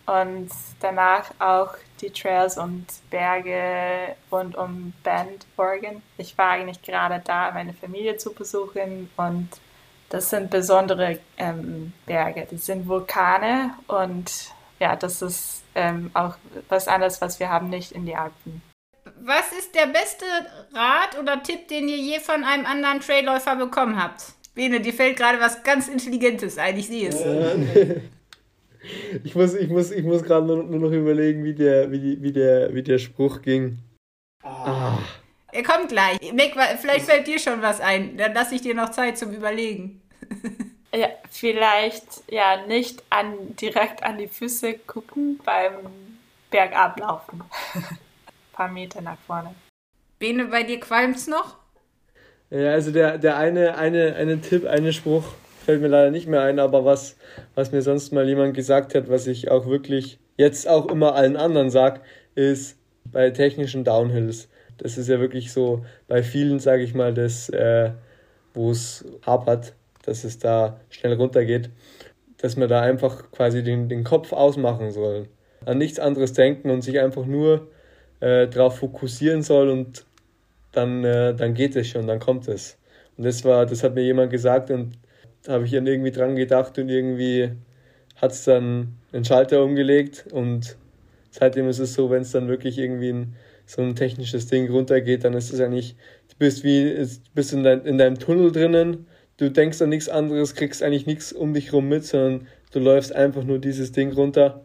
[0.07, 6.03] und danach auch die Trails und Berge rund um Bend, Oregon.
[6.16, 9.49] Ich war eigentlich gerade da, meine Familie zu besuchen und
[10.09, 12.47] das sind besondere ähm, Berge.
[12.51, 16.34] Das sind Vulkane und ja, das ist ähm, auch
[16.68, 18.62] was anderes, was wir haben nicht in die Alpen.
[19.20, 20.24] Was ist der beste
[20.72, 24.34] Rat oder Tipp, den ihr je von einem anderen Trailläufer bekommen habt?
[24.55, 27.22] Bene, dir fällt gerade was ganz Intelligentes ein, ich sehe es.
[29.22, 32.32] Ich muss, ich muss, ich muss gerade nur, noch überlegen, wie der, wie, die, wie,
[32.32, 33.78] der, wie der Spruch ging.
[34.42, 34.98] Ah.
[35.53, 36.18] Er kommt gleich.
[36.32, 38.16] Nick, vielleicht fällt dir schon was ein.
[38.16, 40.03] Dann lasse ich dir noch Zeit zum Überlegen.
[40.94, 45.72] Ja, vielleicht ja nicht an, direkt an die Füße gucken beim
[46.50, 47.42] Bergablaufen.
[48.62, 49.56] Paar Meter nach vorne.
[50.20, 51.56] Bene, bei dir qualmt's noch?
[52.48, 55.24] Ja, also der, der eine, eine, eine Tipp, eine Spruch,
[55.64, 57.16] fällt mir leider nicht mehr ein, aber was,
[57.56, 61.36] was mir sonst mal jemand gesagt hat, was ich auch wirklich jetzt auch immer allen
[61.36, 62.02] anderen sage,
[62.36, 64.48] ist bei technischen Downhills.
[64.78, 67.90] Das ist ja wirklich so bei vielen, sage ich mal, das, äh,
[68.54, 71.68] wo es hapert, dass es da schnell runtergeht,
[72.38, 75.26] dass man da einfach quasi den, den Kopf ausmachen soll.
[75.66, 77.72] An nichts anderes denken und sich einfach nur
[78.23, 80.07] äh, darauf fokussieren soll und
[80.70, 82.79] dann, äh, dann geht es schon, dann kommt es.
[83.16, 84.93] Und das war, das hat mir jemand gesagt und
[85.49, 87.51] habe ich dann irgendwie dran gedacht und irgendwie
[88.14, 90.77] hat es dann einen Schalter umgelegt und
[91.31, 93.35] seitdem ist es so, wenn es dann wirklich irgendwie ein,
[93.66, 95.97] so ein technisches Ding runtergeht, dann ist es eigentlich,
[96.29, 97.05] du bist wie,
[97.35, 99.07] bist in, dein, in deinem Tunnel drinnen,
[99.39, 103.12] du denkst an nichts anderes, kriegst eigentlich nichts um dich rum mit, sondern du läufst
[103.12, 104.62] einfach nur dieses Ding runter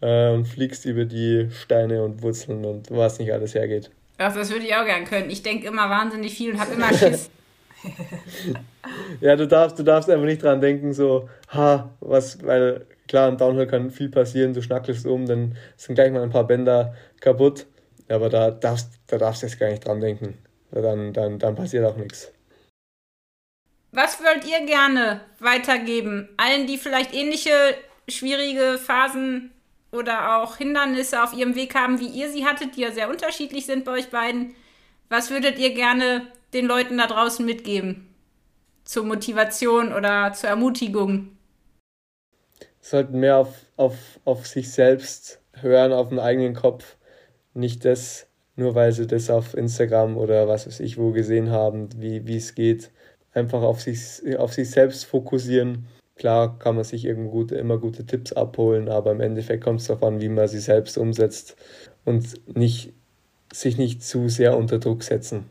[0.00, 3.90] äh, und fliegst über die Steine und Wurzeln und was nicht alles hergeht.
[4.18, 5.30] Ach, das würde ich auch gern können.
[5.30, 7.30] Ich denke immer wahnsinnig viel und habe immer Schiss.
[9.20, 13.36] ja, du darfst, du darfst einfach nicht dran denken, so, ha, was, weil klar, im
[13.36, 17.66] Downhill kann viel passieren, du schnackelst um, dann sind gleich mal ein paar Bänder kaputt.
[18.08, 20.38] Aber da darfst, da darfst du jetzt gar nicht dran denken.
[20.70, 22.32] Dann, dann, dann passiert auch nichts.
[23.92, 26.28] Was wollt ihr gerne weitergeben?
[26.36, 27.50] Allen, die vielleicht ähnliche
[28.08, 29.50] schwierige Phasen
[29.92, 33.66] oder auch Hindernisse auf ihrem Weg haben, wie ihr sie hattet, die ja sehr unterschiedlich
[33.66, 34.54] sind bei euch beiden.
[35.08, 38.14] Was würdet ihr gerne den Leuten da draußen mitgeben?
[38.84, 41.36] Zur Motivation oder zur Ermutigung?
[42.80, 46.96] Sollten mehr auf, auf, auf sich selbst hören, auf den eigenen Kopf.
[47.54, 48.26] Nicht das,
[48.56, 52.54] nur weil sie das auf Instagram oder was weiß ich wo gesehen haben, wie, es
[52.54, 52.90] geht.
[53.32, 55.86] Einfach auf sich, auf sich selbst fokussieren.
[56.18, 60.02] Klar kann man sich gut, immer gute Tipps abholen, aber im Endeffekt kommt es darauf
[60.02, 61.56] an, wie man sie selbst umsetzt
[62.04, 62.92] und nicht,
[63.52, 65.48] sich nicht zu sehr unter Druck setzen.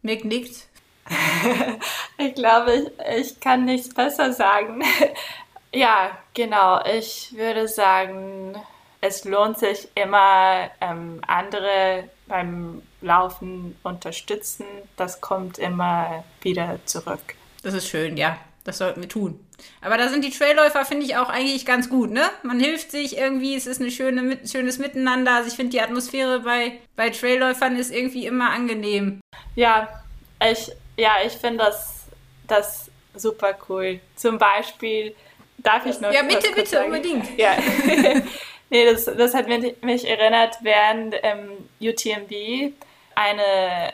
[0.00, 0.68] Mick nickt.
[2.18, 4.82] ich glaube, ich, ich kann nichts besser sagen.
[5.72, 6.80] ja, genau.
[6.86, 8.56] Ich würde sagen,
[9.02, 14.64] es lohnt sich immer, ähm, andere beim Laufen unterstützen.
[14.96, 17.34] Das kommt immer wieder zurück.
[17.62, 18.38] Das ist schön, ja.
[18.64, 19.45] Das sollten wir tun.
[19.80, 22.22] Aber da sind die Trailläufer, finde ich, auch eigentlich ganz gut, ne?
[22.42, 25.34] Man hilft sich irgendwie, es ist ein schöne, schönes Miteinander.
[25.34, 29.20] Also ich finde, die Atmosphäre bei, bei Trailläufern ist irgendwie immer angenehm.
[29.54, 29.88] Ja,
[30.50, 32.06] ich ja, ich finde das,
[32.46, 34.00] das super cool.
[34.16, 35.14] Zum Beispiel,
[35.58, 36.86] darf ich noch Ja, bitte, bitte, sagen?
[36.86, 37.38] unbedingt.
[37.38, 37.56] Ja.
[38.70, 42.72] nee, das, das hat mich, mich erinnert, während ähm, UTMB
[43.14, 43.92] eine,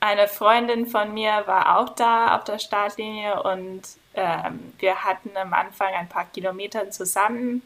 [0.00, 3.82] eine Freundin von mir war auch da auf der Startlinie und
[4.20, 7.62] ähm, wir hatten am Anfang ein paar Kilometer zusammen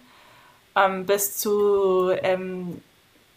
[0.77, 2.83] ähm, bis zu, ähm,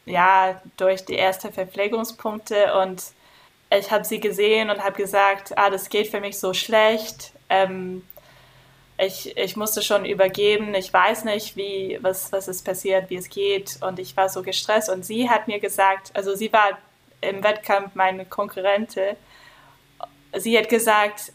[0.05, 3.03] ja, durch die ersten Verpflegungspunkte und
[3.69, 7.33] ich habe sie gesehen und habe gesagt, ah, das geht für mich so schlecht.
[7.49, 8.03] Ähm,
[8.97, 13.29] ich, ich musste schon übergeben, ich weiß nicht, wie, was, was ist passiert, wie es
[13.29, 13.77] geht.
[13.81, 14.89] Und ich war so gestresst.
[14.89, 16.77] Und sie hat mir gesagt, also sie war
[17.21, 19.15] im Wettkampf meine Konkurrentin.
[20.35, 21.33] Sie hat gesagt,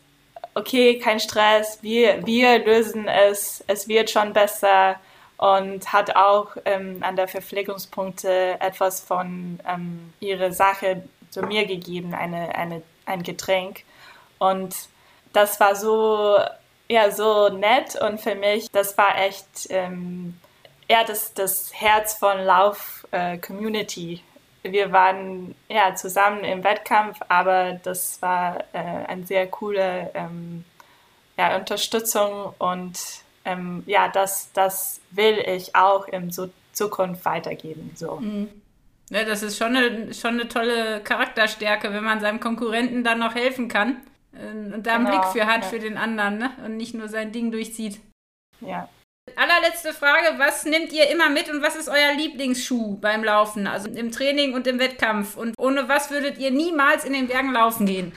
[0.54, 4.96] okay, kein Stress, wir, wir lösen es, es wird schon besser
[5.38, 12.14] und hat auch ähm, an der Verpflegungspunkte etwas von ähm, ihrer Sache zu mir gegeben,
[12.14, 13.82] eine, eine, ein Getränk.
[14.38, 14.74] Und
[15.32, 16.38] das war so,
[16.88, 20.38] ja, so nett und für mich, das war echt, ähm,
[20.88, 24.22] ja, das, das Herz von Lauf äh, Community.
[24.62, 30.64] Wir waren ja zusammen im Wettkampf, aber das war äh, eine sehr coole ähm,
[31.36, 32.98] ja, Unterstützung und
[33.44, 37.90] ähm, ja, das, das will ich auch in so Zukunft weitergeben.
[37.94, 38.16] So.
[38.16, 38.48] Mhm.
[39.10, 43.34] Ja, das ist schon eine, schon eine tolle Charakterstärke, wenn man seinem Konkurrenten dann noch
[43.34, 43.96] helfen kann
[44.32, 45.68] äh, und da einen genau, Blick für hat ja.
[45.68, 46.50] für den anderen ne?
[46.64, 48.00] und nicht nur sein Ding durchzieht.
[48.60, 48.88] Ja.
[49.36, 53.88] Allerletzte Frage, was nehmt ihr immer mit und was ist euer Lieblingsschuh beim Laufen, also
[53.88, 55.36] im Training und im Wettkampf?
[55.36, 58.12] Und ohne was würdet ihr niemals in den Bergen laufen gehen?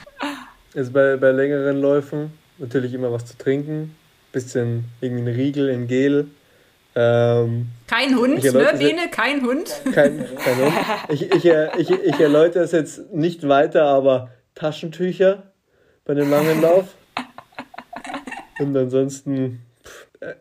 [0.74, 3.94] Also bei, bei längeren Läufen natürlich immer was zu trinken,
[4.32, 6.28] bisschen irgendwie ein Riegel in Gel.
[6.94, 9.08] Ähm, kein Hund, ne, Bene?
[9.10, 9.70] Kein Hund?
[9.94, 10.72] Kein, kein Hund.
[11.08, 15.42] Ich, ich, ich, ich erläutere es jetzt nicht weiter, aber Taschentücher
[16.04, 16.94] bei dem langen Lauf.
[18.58, 19.65] Und ansonsten äh,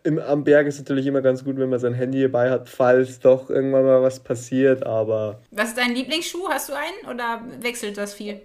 [0.03, 3.19] im, am Berg ist natürlich immer ganz gut, wenn man sein Handy dabei hat, falls
[3.19, 5.41] doch irgendwann mal was passiert, aber.
[5.51, 6.47] Was ist dein Lieblingsschuh?
[6.49, 8.41] Hast du einen oder wechselt das viel?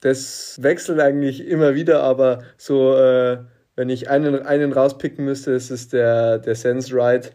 [0.00, 3.38] Das wechselt eigentlich immer wieder, aber so, äh,
[3.76, 7.30] wenn ich einen, einen rauspicken müsste, ist es der, der Sense Ride,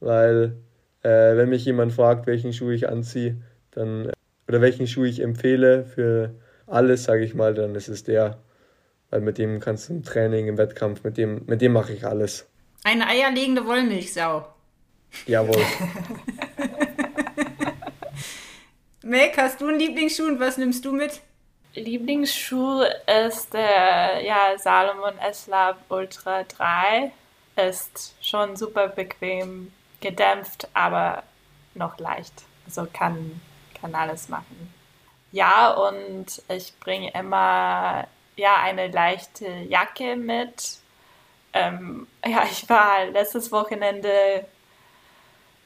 [0.00, 0.56] weil
[1.02, 3.40] äh, wenn mich jemand fragt, welchen Schuh ich anziehe,
[3.70, 4.10] dann
[4.48, 6.34] oder welchen Schuh ich empfehle für
[6.66, 8.38] alles, sage ich mal, dann ist es der,
[9.10, 12.04] weil mit dem kannst du im Training, im Wettkampf, mit dem, mit dem mache ich
[12.04, 12.46] alles.
[12.84, 14.46] Eine eierlegende Wollmilchsau.
[15.26, 15.62] Jawohl.
[19.02, 21.22] Meg, hast du einen Lieblingsschuh und was nimmst du mit?
[21.74, 22.82] Lieblingsschuh
[23.24, 27.10] ist der ja, Salomon S-Lab Ultra 3.
[27.56, 31.22] Ist schon super bequem, gedämpft, aber
[31.74, 32.34] noch leicht.
[32.66, 33.40] Also kann,
[33.80, 34.72] kann alles machen.
[35.32, 38.06] Ja, und ich bringe immer
[38.38, 40.78] ja, eine leichte Jacke mit.
[41.52, 44.46] Ähm, ja, ich war letztes Wochenende,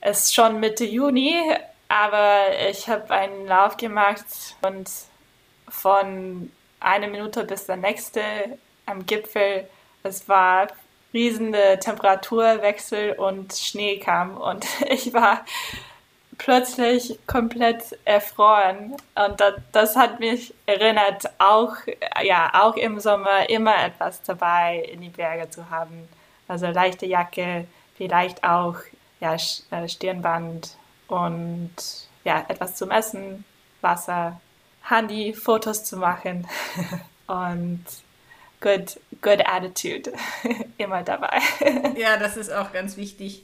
[0.00, 1.34] es ist schon Mitte Juni,
[1.88, 4.24] aber ich habe einen Lauf gemacht
[4.62, 4.90] und
[5.68, 6.50] von
[6.80, 8.22] einer Minute bis der nächste
[8.86, 9.68] am Gipfel.
[10.02, 10.68] Es war
[11.12, 15.44] riesende Temperaturwechsel und Schnee kam und ich war
[16.44, 21.74] plötzlich komplett erfroren und das, das, hat mich erinnert, auch
[22.22, 26.08] ja auch im Sommer immer etwas dabei in die Berge zu haben.
[26.48, 27.66] Also leichte Jacke,
[27.96, 28.76] vielleicht auch
[29.20, 29.36] ja
[29.70, 30.76] äh, Stirnband
[31.06, 31.74] und
[32.24, 33.44] ja etwas zum Essen,
[33.80, 34.40] Wasser
[34.88, 36.48] Handy Fotos zu machen
[37.28, 37.84] und
[38.60, 40.12] good, good attitude
[40.78, 41.40] immer dabei.
[41.96, 43.42] ja, das ist auch ganz wichtig.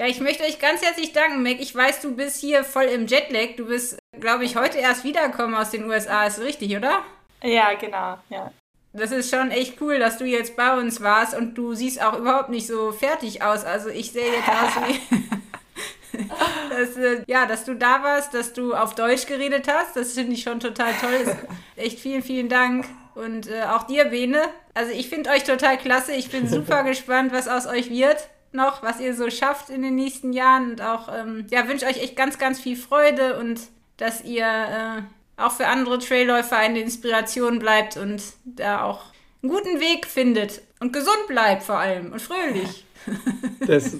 [0.00, 1.60] Ja, ich möchte euch ganz herzlich danken, Meg.
[1.60, 3.56] Ich weiß, du bist hier voll im Jetlag.
[3.56, 6.24] Du bist, glaube ich, heute erst wiedergekommen aus den USA.
[6.24, 7.02] Ist richtig, oder?
[7.42, 8.52] Ja, genau, ja.
[8.92, 12.16] Das ist schon echt cool, dass du jetzt bei uns warst und du siehst auch
[12.16, 13.64] überhaupt nicht so fertig aus.
[13.64, 16.18] Also ich sehe jetzt aus wie
[16.70, 19.96] dass, äh, ja, dass du da warst, dass du auf Deutsch geredet hast.
[19.96, 21.36] Das finde ich schon total toll.
[21.74, 22.86] Echt vielen, vielen Dank.
[23.16, 24.44] Und äh, auch dir, Bene.
[24.74, 26.12] Also ich finde euch total klasse.
[26.12, 29.94] Ich bin super gespannt, was aus euch wird noch, was ihr so schafft in den
[29.94, 30.72] nächsten Jahren.
[30.72, 33.60] Und auch, ähm, ja, wünsche euch echt ganz, ganz viel Freude und
[33.96, 35.02] dass ihr äh,
[35.36, 39.04] auch für andere Trailläufer eine Inspiration bleibt und da auch
[39.42, 40.62] einen guten Weg findet.
[40.80, 42.84] Und gesund bleibt vor allem und fröhlich.
[43.66, 43.96] Das,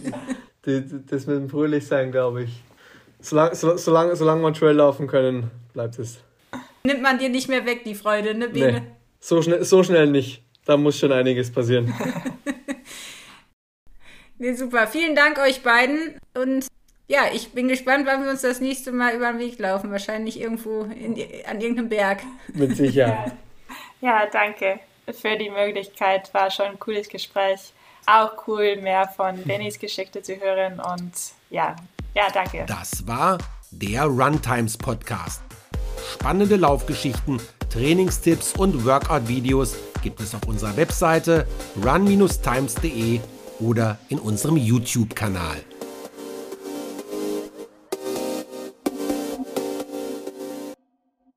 [0.62, 2.62] das mit dem Fröhlichsein, glaube ich.
[3.20, 6.18] Solange, solange, solange man Trail laufen können, bleibt es.
[6.84, 8.72] Nimmt man dir nicht mehr weg, die Freude, ne, Bene?
[8.72, 8.86] Nee,
[9.20, 10.42] so, schnell, so schnell nicht.
[10.64, 11.94] Da muss schon einiges passieren.
[14.38, 14.86] nee, super.
[14.86, 16.18] Vielen Dank euch beiden.
[16.34, 16.66] Und
[17.06, 19.90] ja, ich bin gespannt, wann wir uns das nächste Mal über den Weg laufen.
[19.90, 21.14] Wahrscheinlich irgendwo in,
[21.46, 22.20] an irgendeinem Berg.
[22.54, 23.32] Mit Sicherheit.
[24.00, 24.78] Ja, danke
[25.12, 26.32] für die Möglichkeit.
[26.32, 27.72] War schon ein cooles Gespräch.
[28.06, 30.80] Auch cool, mehr von Bennys Geschichte zu hören.
[30.80, 31.12] Und
[31.50, 31.74] ja,
[32.14, 32.64] ja, danke.
[32.68, 33.38] Das war
[33.72, 35.42] der Runtimes Podcast.
[36.12, 41.46] Spannende Laufgeschichten, Trainingstipps und Workout-Videos gibt es auf unserer Webseite
[41.84, 43.20] run-times.de
[43.60, 45.56] oder in unserem YouTube-Kanal.